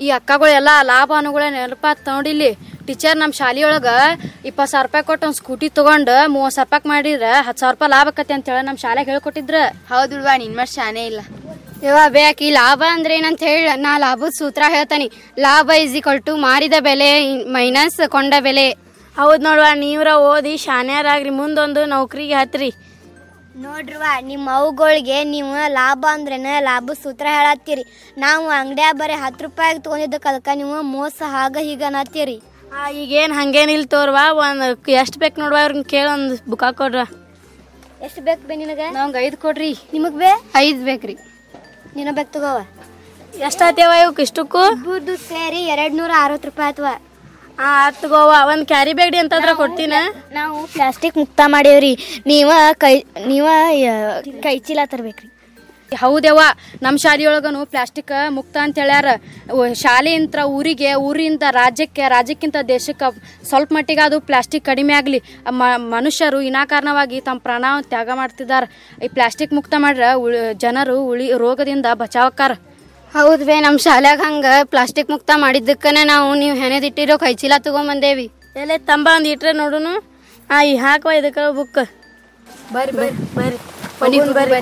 ಈ 0.05 0.07
ಅಕ್ಕಗಳೆಲ್ಲ 0.17 0.71
ಲಾಭ 0.89 1.11
ಅನುಗಳ 1.19 1.43
ನೆನಪ 1.55 1.85
ನೋಡಿಲ್ಲಿ 2.09 2.49
ಟೀಚರ್ 2.87 3.17
ನಮ್ಮ 3.21 3.33
ಶಾಲೆಯೊಳಗೆ 3.39 3.95
ಇಪ್ಪತ್ತು 4.49 4.71
ಸಾವಿರ 4.71 4.85
ರೂಪಾಯಿ 4.87 5.05
ಕೊಟ್ಟು 5.07 5.25
ಒಂದು 5.27 5.37
ಸ್ಕೂಟಿ 5.39 5.67
ತೊಗೊಂಡು 5.77 6.15
ಮೂವತ್ತು 6.33 6.55
ಸಾವಿರ 6.57 6.67
ರೂಪಾಯಿ 6.67 6.89
ಮಾಡಿದ್ರೆ 6.91 7.31
ಹತ್ತು 7.47 7.61
ಸಾವಿರ 7.61 7.73
ರೂಪಾಯಿ 7.75 7.91
ಲಾಭ 7.95 8.07
ಆಕತಿ 8.13 8.33
ಅಂತೇಳಿ 8.37 8.63
ನಮ್ಮ 8.67 8.79
ಶಾಲೆಗೆ 8.85 9.09
ಹೇಳ್ಕೊಟ್ಟಿದ್ರೆ. 9.13 9.63
ಹೌದು 9.91 10.15
ನಿನ್ನ 10.43 10.53
ಮಟ್ 10.59 10.71
ಶಾನೆ 10.77 11.03
ಇಲ್ಲ. 11.09 11.21
ಯವ್ವ 11.85 12.01
ಬೇಕಿ 12.17 12.47
ಲಾಭ 12.59 12.81
ಅಂದ್ರೆ 12.95 13.15
ಏನಂತ 13.19 13.43
ಹೇಳಿ 13.51 13.65
ನಾ 13.85 13.93
ಲಾಭದ 14.05 14.31
ಸೂತ್ರ 14.39 14.63
ಹೇಳ್ತಾನೆ. 14.75 15.07
ಲಾಭ 15.45 15.69
ಇಸ್ 15.85 15.95
ಈಕ್ವಲ್ 16.01 16.21
ಟು 16.29 16.35
ಮಾರಿದ 16.47 16.79
ಬೆಲೆ 16.89 17.09
ಮೈನಸ್ 17.57 17.99
ಕೊಂಡ 18.15 18.33
ಬೆಲೆ. 18.47 18.67
ಹೌದು 19.19 19.41
ನೋಡುವ 19.47 19.67
ನೀವ್ರ 19.85 20.09
ಓದಿ 20.31 20.55
ಶಾನ್ಯಾರಾಗ್ರಿ 20.67 21.33
ಮುಂದೊಂದು 21.41 21.83
ನೌಕರಿಗೆ 21.95 22.37
ಹತ್ರಿ. 22.41 22.69
ನೋಡ್ರವ 23.57 24.03
ನಿಮ್ಮ 24.21 24.49
ಅವುಗಳಿಗೆ 24.53 25.23
ನೀವು 25.23 25.53
ಲಾಭ 25.67 26.05
ಅಂದ್ರೇನ 26.11 26.47
ಲಾಭ 26.59 26.91
ಸೂತ್ರ 27.03 27.27
ಹೇಳತ್ತೀರಿ. 27.29 27.83
ನಾವು 28.17 28.49
ಅಂಗಡಿಯಾಗ 28.49 28.95
ಬರೀ 28.95 29.13
ಹತ್ತು 29.13 29.45
ರೂಪಾಯಿಗೆ 29.45 29.81
ತೊಗೊಂಡಿದ್ದಕ್ಕೆ 29.81 30.29
ಅದಕ್ಕೆ 30.29 30.55
ನೀವು 30.55 30.81
ಮೋಸ 30.81 31.21
ಹಾಗ 31.25 31.57
ಹೀಗ 31.61 31.83
ಅನ್ನತ್ತೀರಿ. 31.85 32.41
ಆ, 32.73 32.87
ಹಂಗೇನು 32.87 33.33
ಹಂಗೇನಿಲ್ಲ 33.33 33.85
ತೋರ್ವಾ 33.85 34.31
ಒಂದು 34.31 34.91
ಎಷ್ಟು 34.91 35.19
ಬೇಕು 35.19 35.41
ನೋಡುವ 35.41 35.57
ಅವ್ರಿಗೆ 35.61 35.83
ಕೇಳಿ 35.83 36.09
ಒಂದು 36.09 36.49
ಬುಕ್ 36.49 36.63
ಹಾಕೊಡ್ರ. 36.63 36.97
ಎಷ್ಟು 38.01 38.21
ಬೇಕು 38.21 38.47
ಬೇ 38.47 38.55
ನಿನಗೆ? 38.55 38.89
ನಮ್ಗೆ 38.89 39.25
ಐದು 39.25 39.37
ಕೊಡ್ರಿ. 39.37 39.75
ನಿಮಗೆ 39.93 40.17
ಬೇ? 40.17 40.43
ಐದು 40.55 40.85
ಬೇಕ್ರಿ. 40.85 41.17
ನಿನ್ನ 41.95 42.15
ಬೇಕು 42.15 42.31
ತಗೋವ. 42.31 42.59
ಎಷ್ಟಾತೇವ 43.37 43.91
ಇವಕ್ಕೆ 44.01 44.21
ಇಷ್ಟಕ್ಕೂ? 44.21 44.75
ಸೇರಿ 45.15 45.57
ಎರಡು 45.57 45.95
ನೂರ 45.95 46.11
ಅರವತ್ತು 46.19 46.49
ರೂಪಾಯಿ 46.49 46.73
ಅಥವಾ 46.73 47.06
ಆ 47.65 47.69
ಒಂದ್ 48.51 48.65
ಕ್ಯಾರಿ 48.71 48.93
ಬೇಡಿ 48.99 49.17
ಅಂತಂದ್ರೆ 49.21 49.53
ಕೊಡ್ತೀನ? 49.61 49.95
ನಾವು 50.39 50.57
ಪ್ಲಾಸ್ಟಿಕ್ 50.75 51.17
ಮುಕ್ತ 51.21 51.41
ಮಾಡೇವ್ರಿ 51.55 51.93
ನೀವ 52.31 52.51
ಕೈ 52.83 52.95
ನೀವ 53.31 53.47
ಕೈ 54.45 54.55
ಚೀಲ 54.67 54.79
ತರ್ಬೇಕ್ರಿ. 54.91 55.27
ಹೌದೇವ 55.91 56.39
ನಮ್ಮ 56.85 56.95
ಶಾಲೆಯೊಳಗನು 57.03 57.59
ಪ್ಲಾಸ್ಟಿಕ್ 57.73 58.13
ಮುಕ್ತ 58.37 58.55
ಅಂತ 58.63 58.75
ಹೇಳ್ಯಾರ 58.81 59.09
ಶಾಲೆಯಿಂದ 59.83 60.43
ಊರಿಗೆ 60.55 60.89
ಊರಿಂದ 61.07 61.43
ರಾಜ್ಯಕ್ಕೆ 61.59 62.03
ರಾಜ್ಯಕ್ಕಿಂತ 62.15 62.57
ದೇಶಕ್ಕೆ 62.73 63.07
ಸ್ವಲ್ಪ 63.49 63.69
ಮಟ್ಟಿಗೆ 63.77 64.03
ಅದು 64.07 64.17
ಪ್ಲಾಸ್ಟಿಕ್ 64.29 64.65
ಕಡಿಮೆ 64.71 64.93
ಆಗಲಿ. 64.99 65.19
ಮನುಷ್ಯರು 65.95 66.39
ವಿನಾಕಾರಣವಾಗಿ 66.47 67.19
ತಮ್ಮ 67.27 67.39
ಪ್ರಾಣ 67.47 67.65
ತ್ಯಾಗ 67.91 68.09
ಮಾಡ್ತಿದ್ದಾರೆ 68.21 68.67
ಈ 69.05 69.09
ಪ್ಲಾಸ್ಟಿಕ್ 69.17 69.55
ಮುಕ್ತ 69.59 69.73
ಮಾಡ್ರೆ 69.85 70.09
ಉಳಿ 70.23 70.41
ಜನರು 70.65 70.97
ಉಳಿ 71.11 71.29
ರೋಗದಿಂದ 71.45 71.85
ಬಚಾವಕ್ಕಾರ. 72.03 72.51
ಹೌದು 73.15 73.43
ಬೇ 73.49 73.55
ನಮ್ಮ 73.65 73.77
ಶಾಲ್ಯಾಗ 73.85 74.19
ಹಂಗ 74.27 74.47
ಪ್ಲಾಸ್ಟಿಕ್ 74.71 75.09
ಮುಕ್ತ 75.13 75.31
ಮಾಡಿದ್ದಕ್ಕನೆ 75.43 76.01
ನಾವು 76.11 76.27
ನೀವು 76.41 76.55
ಹೆಣೆದಿಟ್ಟಿರೋ 76.63 77.15
ಕೈ 77.23 77.31
ಚೀಲ 77.41 77.53
ತಗೊಂಬಂದೇವಿ. 77.67 78.25
ಎಲೆ 78.61 78.77
ತಂಬ 78.89 79.07
ಒಂದ್ 79.15 79.27
ಇಟ್ರೆ 79.33 79.51
ನೋಡುನು? 79.61 79.93
ಆ 80.49 80.57
ಈ 80.71 80.73
ಹಾಕುವ 80.83 81.11
ಇದಕ್ಕ 81.19 81.39
ಬುಕ್. 81.57 81.79
ಬರ್ರಿ 82.73 82.93
ಬರ್ರಿ 82.97 83.15
ಬರ್ರಿ. 83.37 84.19
ಬರ್ರಿ. 84.37 84.61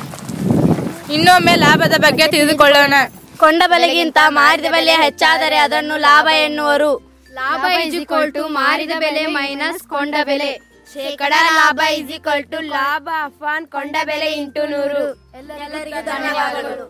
ಇನ್ನೊಮ್ಮೆ 1.16 1.56
ಲಾಭದ 1.66 1.96
ಬಗ್ಗೆ 2.06 2.28
ತಿಳಿದುಕೊಳ್ಳೋಣ. 2.28 2.96
ಕೊಂಡ 3.42 3.64
ಬೆಲೆಗಿಂತ 3.74 4.20
ಮಾರಿದ 4.40 4.70
ಬೆಲೆ 4.76 4.94
ಹೆಚ್ಚಾದರೆ 5.06 5.58
ಅದನ್ನು 5.66 5.98
ಲಾಭ 6.08 6.28
ಎನ್ನುವರು. 6.48 6.92
ಲಾಭ 7.40 7.64
ಇಸ್ 7.86 7.96
ಈಕ್ವಲ್ 8.02 8.32
ಟು 8.38 8.44
ಮಾರಿದ 8.60 8.94
ಬೆಲೆ 9.06 9.24
ಮೈನಸ್ 9.38 9.82
ಕೊಂಡ 9.94 10.16
ಬೆಲೆ. 10.30 10.52
ಶೇಕಡ 10.94 11.34
ಲಾಭ 11.60 11.80
ಇಸ್ 12.00 12.12
ಈಕ್ವಲ್ 12.18 12.46
ಟು 12.54 12.60
ಲಾಭ 12.76 13.08
ಅಫಾನ್ 13.24 13.66
ಕೊಂಡ 13.76 13.96
ಬೆಲೆ 14.12 14.30
ಇಂಟು 14.42 14.64
ನೂರು. 14.74 15.04
ಎಲ್ಲರಿಗೂ 15.40 16.02
ಧನ್ಯವಾದಗಳು. 16.12 16.86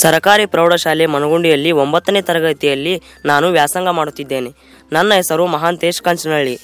ಸರಕಾರಿ 0.00 0.46
ಪ್ರೌಢಶಾಲೆ 0.46 1.06
ಮನಗುಂಡಿಯಲ್ಲಿ 1.06 1.72
ಒಂಬತ್ತನೇ 1.72 2.22
ತರಗತಿಯಲ್ಲಿ 2.22 3.02
ನಾನು 3.24 3.48
ವ್ಯಾಸಂಗ 3.48 3.88
ಮಾಡುತ್ತಿದ್ದೇನೆ. 3.88 4.50
ನನ್ನ 4.92 5.14
ಹೆಸರು 5.14 5.46
ಮಹಾಂತೇಶ್ 5.46 6.02
ಕಂಚನಹಳ್ಳಿ. 6.02 6.60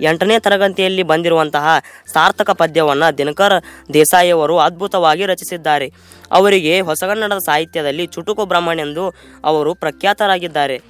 ಎಂಟನೇ 0.00 0.38
ತರಗತಿಯಲ್ಲಿ 0.38 1.02
ಬಂದಿರುವಂತಹ 1.02 1.66
ಸಾರ್ಥಕ 2.12 2.50
ಪದ್ಯವನ್ನು 2.50 3.18
ದಿನಕರ್ 3.18 3.62
ದೇಸಾಯಿಯವರು 3.94 4.58
ಅದ್ಭುತವಾಗಿ 4.58 5.26
ರಚಿಸಿದ್ದಾರೆ. 5.26 5.92
ಅವರಿಗೆ 6.32 6.80
ಹೊಸಗನ್ನಡದ 6.80 7.38
ಸಾಹಿತ್ಯದಲ್ಲಿ 7.38 8.06
ಚುಟುಕು 8.06 8.44
ಬ್ರಹ್ಮಣೆಂದು 8.44 9.14
ಅವರು 9.44 9.74
ಪ್ರಖ್ಯಾತರಾಗಿದ್ದಾರೆ. 9.74 10.82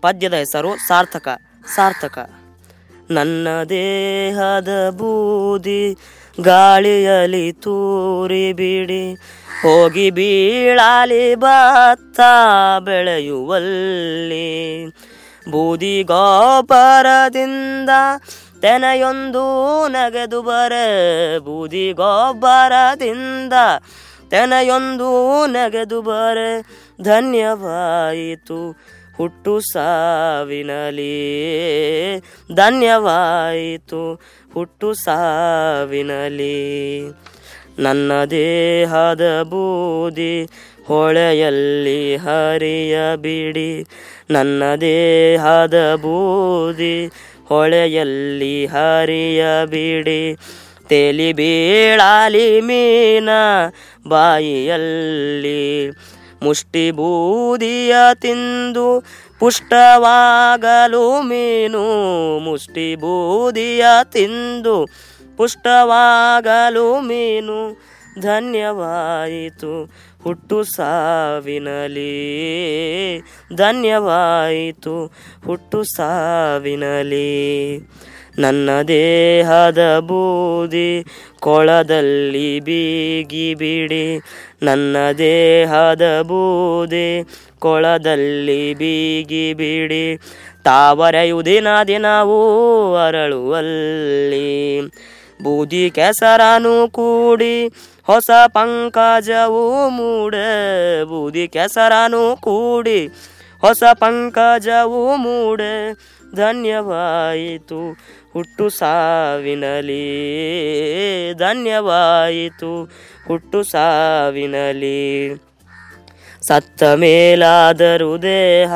ಪದ್ಯದ 0.00 0.34
ಹೆಸರು 0.34 0.76
ಸಾರ್ಥಕ 0.76 1.28
ಸಾರ್ಥಕ. 1.74 2.30
ನನ್ನ 3.10 3.48
ದೇಹದ 3.68 4.90
ಬೂದಿ 4.90 5.96
ಗಾಳಿಯಲಿ 6.40 7.52
ತೂರಿ 7.52 8.52
ಬಿಡಿ, 8.52 9.14
ಹೋಗಿ 9.62 10.10
ಬೀಳಾಲಿ 10.10 11.34
ಭತ್ತ 11.34 12.20
ಬೆಳೆಯುವಲ್ಲಿ. 12.78 14.48
ಬೂದಿ 15.50 16.02
ಗೊಬ್ಬರದಿಂದ 16.02 17.90
ತೆನೆಯೊಂದು 18.60 19.44
ನಗೆದು 19.88 20.42
ಬರ, 20.42 20.72
ಬೂದಿ 21.38 21.92
ಗೊಬ್ಬರದಿಂದ 21.92 23.52
ತೆನೆಯೊಂದು 24.30 25.46
ನಗೆದು 25.46 26.02
ಬರ, 26.02 26.38
ಧನ್ಯವಾಯಿತು 27.02 28.78
ಹುಟ್ಟು 29.16 29.60
ಸಾವಿನಲಿ. 29.60 31.12
ಧನ್ಯವಾಯಿತು 32.54 34.20
ಹುಟ್ಟು 34.54 34.92
ಸಾವಿನಲಿ. 34.92 36.52
ನನ್ನ 37.78 38.12
ದೇಹದ 38.30 39.42
ಬೂದಿ 39.42 40.46
ಹೊಳೆಯಲ್ಲಿ 40.86 42.16
ಹರಿಯ 42.16 42.98
ಬಿಡಿ. 43.16 43.84
ನನ್ನ 44.30 44.62
ದೇಹದ 44.80 45.94
ಬೂದಿ 45.94 47.10
ಹೊಳೆಯಲ್ಲಿ 47.48 48.66
ಹರಿಯ 48.66 49.44
ಬಿಡಿ. 49.66 50.36
ತೇಲಿ 50.88 51.32
ಬೀಳಾಲಿ 51.32 52.60
ಮೀನ 52.60 53.28
ಬಾಯಿಯಲ್ಲಿ 54.08 55.90
ಮುಷ್ಟಿ 56.42 56.90
ಬೂದಿಯ 56.90 57.94
ತಿಂದು 58.14 58.86
ಪುಷ್ಟವಾಗಲು 59.40 61.22
ಮೀನು 61.22 61.84
ಮುಷ್ಟಿ 62.38 62.94
ಬೂದಿಯ 62.94 63.84
ತಿಂದು 64.12 64.76
ಪುಷ್ಟವಾಗಲು 65.36 67.00
ಮೀನು 67.00 67.58
ಧನ್ಯವಾಯಿತು 68.20 69.74
ಹುಟ್ಟು 70.24 70.58
ಸಾವಿನಲಿ 70.64 72.12
ಧನ್ಯವಾಯಿತು 73.54 74.96
ಹುಟ್ಟು 75.46 75.82
ಸಾವಿನಲಿ 75.82 77.30
ನನ್ನ 78.38 78.70
ದೇಹದ 78.88 79.82
ಬೂದಿ 80.00 80.90
ಕೊಳದಲ್ಲಿ 81.40 82.60
ಬೀಗಿ 82.60 83.54
ಬಿಡಿ. 83.54 84.04
ನನ್ನ 84.62 84.96
ದೇಹದ 85.18 86.20
ಬೂದಿ 86.22 87.08
ಕೊಳದಲ್ಲಿ 87.58 88.74
ಬೀಗಿ 88.74 89.54
ಬಿಡಿ, 89.54 90.20
ತಾವರೆಯು 90.64 91.44
ದಿನ 91.44 91.68
ದಿನವೂ 91.86 92.40
ಅರಳುವಲ್ಲಿ. 93.06 94.80
ಬೂದಿ 95.42 95.90
ಕೆಸರನು 95.90 96.88
ಕೂಡಿ 96.88 97.68
ಹೊಸ 98.06 98.30
ಪಂಕಜವು 98.46 99.88
ಮೂಡ, 99.88 100.34
ಬೂದಿ 101.04 101.48
ಕೆಸರನು 101.48 102.36
ಕೂಡಿ 102.40 103.06
ಹೊಸ 103.60 103.82
ಪಂಕಜವು 103.94 105.16
ಮೂಡ, 105.16 105.60
ಧನ್ಯವಾಯಿತು 106.34 107.80
ಹುಟ್ಟು 108.32 108.68
ಸಾವಿನಲಿ 108.68 110.04
ಧನ್ಯವಾಯಿತು. 111.34 112.90
ಹುಟ್ಟು 113.28 113.62
ಸಾವಿನಲಿ 113.62 115.34
ಸತ್ತ 116.42 116.82
ಮೇಲಾದರೂ 116.82 118.18
ದೇಹ 118.18 118.72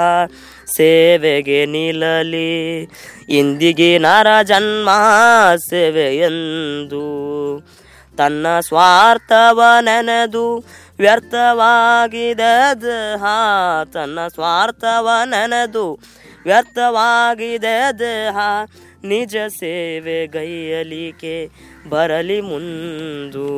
ಸೇವೆಗೆ 0.76 1.66
ನಿಲ್ಲಲಿ. 1.66 2.82
ಇಂದಿಗೆ 3.28 3.98
ನರ 3.98 4.26
ಜನ್ಮ 4.42 4.88
ಸೇವೆಯೆಂದು 5.56 7.06
ತನ್ನ 8.18 8.46
ಸ್ವಾರ್ಥವ 8.60 9.62
ನೆನೆದು 9.80 10.64
ವ್ಯರ್ಥವಾಗಿದೆ 10.98 12.80
ದೇಹ. 12.80 13.24
ತನ್ನ 13.92 14.18
ಸ್ವಾರ್ಥವ 14.28 15.08
ನೆನೆದು 15.24 15.98
ವ್ಯರ್ಥವಾಗಿದೆ 16.44 17.98
ದೇಹ. 17.98 18.36
ನಿಜ 19.08 19.36
ಸೇವೆ 19.48 20.26
ಗೈಯಲಿಕೆ 20.26 21.48
ಬರಲಿ 21.88 22.40
ಮುಂದು. 22.40 23.48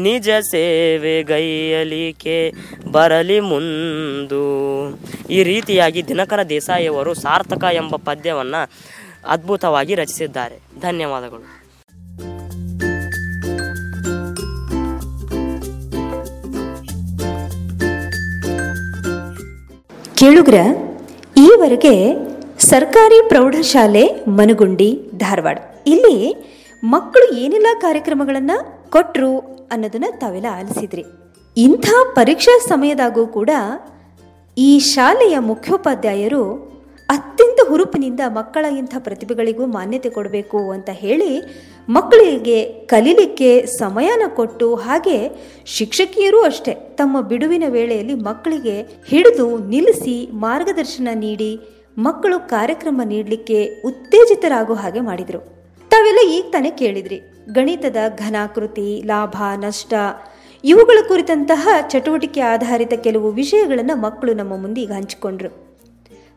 ನಿಜ 0.00 0.28
ಸೇವೆ 0.50 1.22
ಗೈಯಲಿಕೆ 1.22 2.52
ಬರಲಿ 2.92 3.40
ಮುಂದು. 3.40 4.42
ಈ 5.30 5.42
ರೀತಿಯಾಗಿ 5.42 6.08
ದಿನಕರ 6.08 6.42
ದೇಸಾಯಿಯವರು 6.42 7.14
ಸಾರ್ಥಕ 7.14 7.64
ಎಂಬ 7.72 7.96
ಪದ್ಯವನ್ನು 7.96 8.70
ಅದ್ಭುತವಾಗಿ 9.28 9.94
ರಚಿಸಿದ್ದಾರೆ. 9.94 10.56
ಧನ್ಯವಾದಗಳು. 10.80 11.62
ಕೇಳುಗ್ರ, 20.14 20.54
ಈವರೆಗೆ 21.36 21.94
ಸರ್ಕಾರಿ 22.70 23.18
ಪ್ರೌಢಶಾಲೆ, 23.28 24.02
ಮನಗುಂಡಿ, 24.38 24.88
ಧಾರವಾಡ. 25.16 25.58
ಇಲ್ಲಿ 25.86 26.16
ಮಕ್ಕಳು 26.82 27.26
ಏನೆಲ್ಲ 27.34 27.66
ಕಾರ್ಯಕ್ರಮಗಳನ್ನು 27.80 28.56
ಕೊಟ್ಟರು 28.90 29.30
ಅನ್ನೋದನ್ನ 29.72 30.08
ತಾವೆಲ್ಲ 30.18 30.48
ಆಲಿಸಿದ್ರಿ. 30.58 31.04
ಇಂಥ 31.56 31.86
ಪರೀಕ್ಷಾ 32.14 32.54
ಸಮಯದಾಗೂ 32.68 33.26
ಕೂಡ 33.26 33.50
ಈ 34.56 34.70
ಶಾಲೆಯ 34.92 35.38
ಮುಖ್ಯೋಪಾಧ್ಯಾಯರು 35.50 36.42
ಅತ್ಯಂತ 37.08 37.60
ಹುರುಪಿನಿಂದ 37.68 38.20
ಮಕ್ಕಳ 38.28 38.64
ಇಂಥ 38.80 38.94
ಪ್ರತಿಭೆಗಳಿಗೂ 38.98 39.64
ಮಾನ್ಯತೆ 39.66 40.10
ಕೊಡಬೇಕು 40.10 40.70
ಅಂತ 40.70 40.90
ಹೇಳಿ 40.92 41.30
ಮಕ್ಕಳಿಗೆ 41.88 42.58
ಕಲೀಲಿಕ್ಕೆ 42.86 43.50
ಸಮಯನ 43.78 44.22
ಕೊಟ್ಟು 44.36 44.74
ಹಾಗೆ 44.74 45.18
ಶಿಕ್ಷಕಿಯರು 45.66 46.40
ಅಷ್ಟೇ 46.42 46.74
ತಮ್ಮ 46.96 47.20
ಬಿಡುವಿನ 47.20 47.64
ವೇಳೆಯಲ್ಲಿ 47.68 48.14
ಮಕ್ಕಳಿಗೆ 48.28 48.76
ಹಿಡಿದು 49.08 49.48
ನಿಲ್ಲಿಸಿ 49.66 50.16
ಮಾರ್ಗದರ್ಶನ 50.46 51.08
ನೀಡಿ 51.14 51.52
ಮಕ್ಕಳು 51.98 52.40
ಕಾರ್ಯಕ್ರಮ 52.40 53.00
ನೀಡಲಿಕ್ಕೆ 53.04 53.82
ಉತ್ತೇಜಿತರಾಗೋ 53.84 54.74
ಹಾಗೆ 54.74 55.00
ಮಾಡಿದರು. 55.00 55.38
ತಾವೆಲ್ಲ 55.90 56.18
ಈಗ 56.32 56.44
ತಾನೇ 56.52 56.70
ಕೇಳಿದ್ರಿ. 56.70 57.20
ಗಣಿತದ 57.52 57.96
ಘನಾಕೃತಿ, 58.18 59.02
ಲಾಭ, 59.06 59.36
ನಷ್ಟ, 59.56 59.94
ಇವುಗಳ 60.64 60.98
ಕುರಿತಂತಹ 61.08 61.68
ಚಟುವಟಿಕೆ 61.88 62.40
ಆಧಾರಿತ 62.40 62.92
ಕೆಲವು 62.92 63.30
ವಿಷಯಗಳನ್ನು 63.30 64.00
ಮಕ್ಕಳು 64.00 64.34
ನಮ್ಮ 64.34 64.56
ಮುಂದೆ 64.56 64.80
ಈಗ 64.80 64.92
ಹಂಚಿಕೊಂಡ್ರು. 64.92 65.72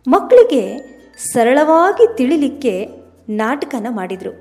ಮಕ್ಕಳಿಗೆ 0.08 0.78
ಸರಳವಾಗಿ 1.34 2.18
ತಿಳಿಲಿಕ್ಕೆ 2.18 2.88
ನಾಟಕನ 3.30 3.88
ಮಾಡಿದರು. 3.90 4.32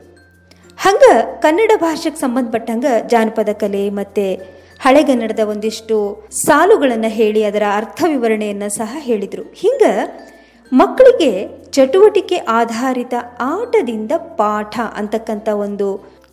ಹಂಗೆ 0.76 1.40
ಕನ್ನಡ 1.40 1.70
ಭಾಷೆಗೆ 1.76 2.16
ಸಂಬಂಧಪಟ್ಟಂಗೆ 2.16 3.08
ಜಾನಪದ 3.08 3.48
ಕಲೆ 3.52 3.90
ಮತ್ತು 3.90 4.42
ಹಳೆಗನ್ನಡದ 4.80 5.38
ಒಂದಿಷ್ಟು 5.38 6.24
ಸಾಲುಗಳನ್ನು 6.30 7.08
ಹೇಳಿ 7.08 7.44
ಅದರ 7.44 7.62
ಅರ್ಥ 7.76 8.04
ವಿವರಣೆಯನ್ನು 8.08 8.68
ಸಹ 8.68 8.96
ಹೇಳಿದರು. 8.98 9.42
ಹಿಂಗೆ 9.54 10.33
ಮಕ್ಕಳಿಗೆ 10.80 11.32
ಚಟುವಟಿಕೆ 11.76 12.36
ಆಧಾರಿತ 12.60 13.14
ಆಟದಿಂದ 13.54 14.12
ಪಾಠ 14.38 14.74
ಅಂತಕ್ಕಂಥ 15.00 15.48
ಒಂದು 15.64 15.88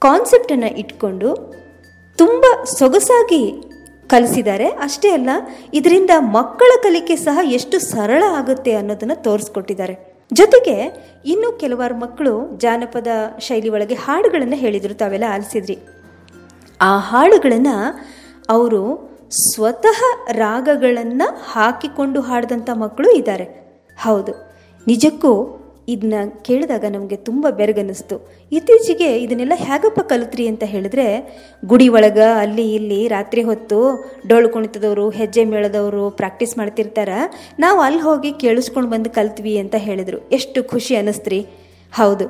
ಕಾನ್ಸೆಪ್ಟನ್ನು 0.06 0.70
ಇಟ್ಕೊಂಡು 0.82 1.30
ತುಂಬ 2.18 2.46
ಸೊಗಸಾಗಿ 2.78 3.44
ಕಲಿಸಿದ್ದಾರೆ. 4.14 4.68
ಅಷ್ಟೇ 4.86 5.10
ಅಲ್ಲ, 5.18 5.30
ಇದರಿಂದ 5.80 6.14
ಮಕ್ಕಳ 6.38 6.72
ಕಲಿಕೆ 6.86 7.16
ಸಹ 7.26 7.38
ಎಷ್ಟು 7.58 7.78
ಸರಳ 7.92 8.24
ಆಗುತ್ತೆ 8.40 8.72
ಅನ್ನೋದನ್ನು 8.80 9.18
ತೋರಿಸ್ಕೊಟ್ಟಿದ್ದಾರೆ. 9.28 9.96
ಜೊತೆಗೆ 10.32 10.76
ಇನ್ನೂ 11.34 11.50
ಕೆಲವಾರು 11.62 11.96
ಮಕ್ಕಳು 12.04 12.34
ಜಾನಪದ 12.64 13.08
ಶೈಲಿ 13.46 13.70
ಒಳಗೆ 13.76 13.96
ಹಾಡುಗಳನ್ನು 14.06 14.58
ಹೇಳಿದರು, 14.64 14.96
ತಾವೆಲ್ಲ 15.02 15.28
ಆಲಿಸಿದ್ರಿ. 15.36 15.78
ಆ 16.80 16.92
ಹಾಡುಗಳನ್ನು 17.10 17.78
ಅವರು 18.56 18.84
ಸ್ವತಃ 19.48 20.00
ರಾಗಗಳನ್ನು 20.44 21.28
ಹಾಕಿಕೊಂಡು 21.52 22.22
ಹಾಡಿದಂಥ 22.30 22.70
ಮಕ್ಕಳು 22.84 23.10
ಇದ್ದಾರೆ. 23.20 23.46
ಹೌದು. 24.02 24.52
ನಿಜಕ್ಕೂ 24.88 25.58
ಇದನ್ನ 25.88 26.14
ಕೇಳಿದಾಗ 26.42 26.86
ನಮಗೆ 26.90 27.16
ತುಂಬ 27.16 27.48
ಬೆರಗನ್ನಿಸ್ತು. 27.50 28.30
ಇತ್ತೀಚೆಗೆ 28.52 29.18
ಇದನ್ನೆಲ್ಲ 29.18 29.54
ಹೇಗಪ್ಪ 29.56 30.00
ಕಲಿತ್ರಿ 30.00 30.48
ಅಂತ 30.48 30.64
ಹೇಳಿದ್ರೆ, 30.64 31.38
ಗುಡಿ 31.66 31.90
ಒಳಗೆ 31.90 32.40
ಅಲ್ಲಿ 32.40 32.76
ಇಲ್ಲಿ 32.76 33.08
ರಾತ್ರಿ 33.08 33.44
ಹೊತ್ತು 33.44 34.06
ಡೊಳ್ಳು 34.28 34.50
ಕುಣಿತದವರು, 34.50 35.10
ಹೆಜ್ಜೆ 35.10 35.46
ಮೇಳದವರು 35.46 36.10
ಪ್ರಾಕ್ಟೀಸ್ 36.10 36.58
ಮಾಡ್ತಿರ್ತಾರ. 36.58 37.10
ನಾವು 37.60 37.80
ಅಲ್ಲಿ 37.80 38.02
ಹೋಗಿ 38.02 38.34
ಕೇಳಿಸ್ಕೊಂಡು 38.34 38.90
ಬಂದು 38.90 39.10
ಕಲ್ತ್ವಿ 39.10 39.58
ಅಂತ 39.58 39.76
ಹೇಳಿದರು. 39.78 40.30
ಎಷ್ಟು 40.30 40.64
ಖುಷಿ 40.64 40.96
ಅನ್ನಿಸ್ತ್ರಿ. 40.96 41.48
ಹೌದು. 41.94 42.26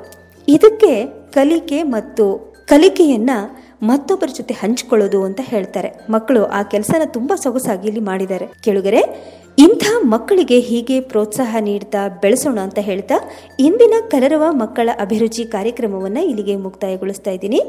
ಇದಕ್ಕೆ 0.48 1.06
ಕಲಿಕೆ 1.32 1.82
ಮತ್ತು 1.82 2.54
ಕಲಿಕೆಯನ್ನು 2.68 3.62
ಮತ್ತೊಬ್ಬರ 3.82 4.28
ಜೊತೆ 4.36 4.54
ಹಂಚ್ಕೊಳ್ಳೋದು 4.54 5.24
ಅಂತ 5.24 5.40
ಹೇಳ್ತಾರೆ. 5.42 5.90
ಮಕ್ಕಳು 6.10 6.44
ಆ 6.44 6.62
ಕೆಲಸನ 6.62 7.02
ತುಂಬ 7.04 7.32
ಸೊಗಸಾಗಿ 7.42 7.88
ಇಲ್ಲಿ 7.88 8.00
ಮಾಡಿದ್ದಾರೆ. 8.00 8.46
ಕೇಳುಗರೆ 8.62 9.32
ಇಂಥ 9.58 9.84
ಮಕ್ಕಳಿಗೆ 10.12 10.58
ಹೀಗೆ 10.60 11.00
ಪ್ರೋತ್ಸಾಹ 11.00 11.56
ನೀಡ್ತಾ 11.66 12.02
ಬೆಳೆಸೋಣ 12.22 12.58
ಅಂತ 12.58 12.78
ಹೇಳ್ತಾ 12.78 13.16
ಇಂದಿನ 13.58 13.94
ಕಲರವ 14.12 14.44
ಮಕ್ಕಳ 14.60 14.90
ಅಭಿರುಚಿ 14.98 15.44
ಕಾರ್ಯಕ್ರಮವನ್ನು 15.44 16.22
ಇಲ್ಲಿಗೆ 16.28 16.54
ಮುಕ್ತಾಯಗೊಳಿಸ್ತಾ 16.56 17.30
ಇದ್ದೀನಿ. 17.30 17.60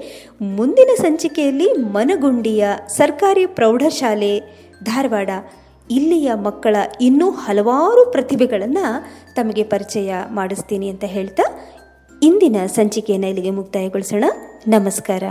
ಮುಂದಿನ 0.58 0.91
ಸಂಚಿಕೆಯಲ್ಲಿ 1.02 1.67
ಮನಗುಂಡಿಯ 1.96 2.67
ಸರ್ಕಾರಿ 2.98 3.46
ಪ್ರೌಢಶಾಲೆ 3.58 4.34
ಧಾರವಾಡ, 4.84 5.30
ಇಲ್ಲಿಯ 5.89 6.30
ಮಕ್ಕಳ 6.48 6.76
ಇನ್ನೂ 7.02 7.30
ಹಲವಾರು 7.32 8.04
ಪ್ರತಿಭೆಗಳನ್ನು 8.12 8.86
ತಮಗೆ 9.36 9.63
ಪರಿಚಯ 9.63 10.13
ಮಾಡಿಸ್ತೀನಿ 10.30 10.89
ಅಂತ 10.89 11.06
ಹೇಳ್ತಾ 11.15 11.46
ಇಂದಿನ 12.22 12.58
ಸಂಚಿಕೆಯನ್ನು 12.78 13.28
ಇಲ್ಲಿಗೆ 13.28 13.52
ಮುಕ್ತಾಯಗೊಳಿಸೋಣ. 13.52 14.26
ನಮಸ್ಕಾರ. 14.67 15.24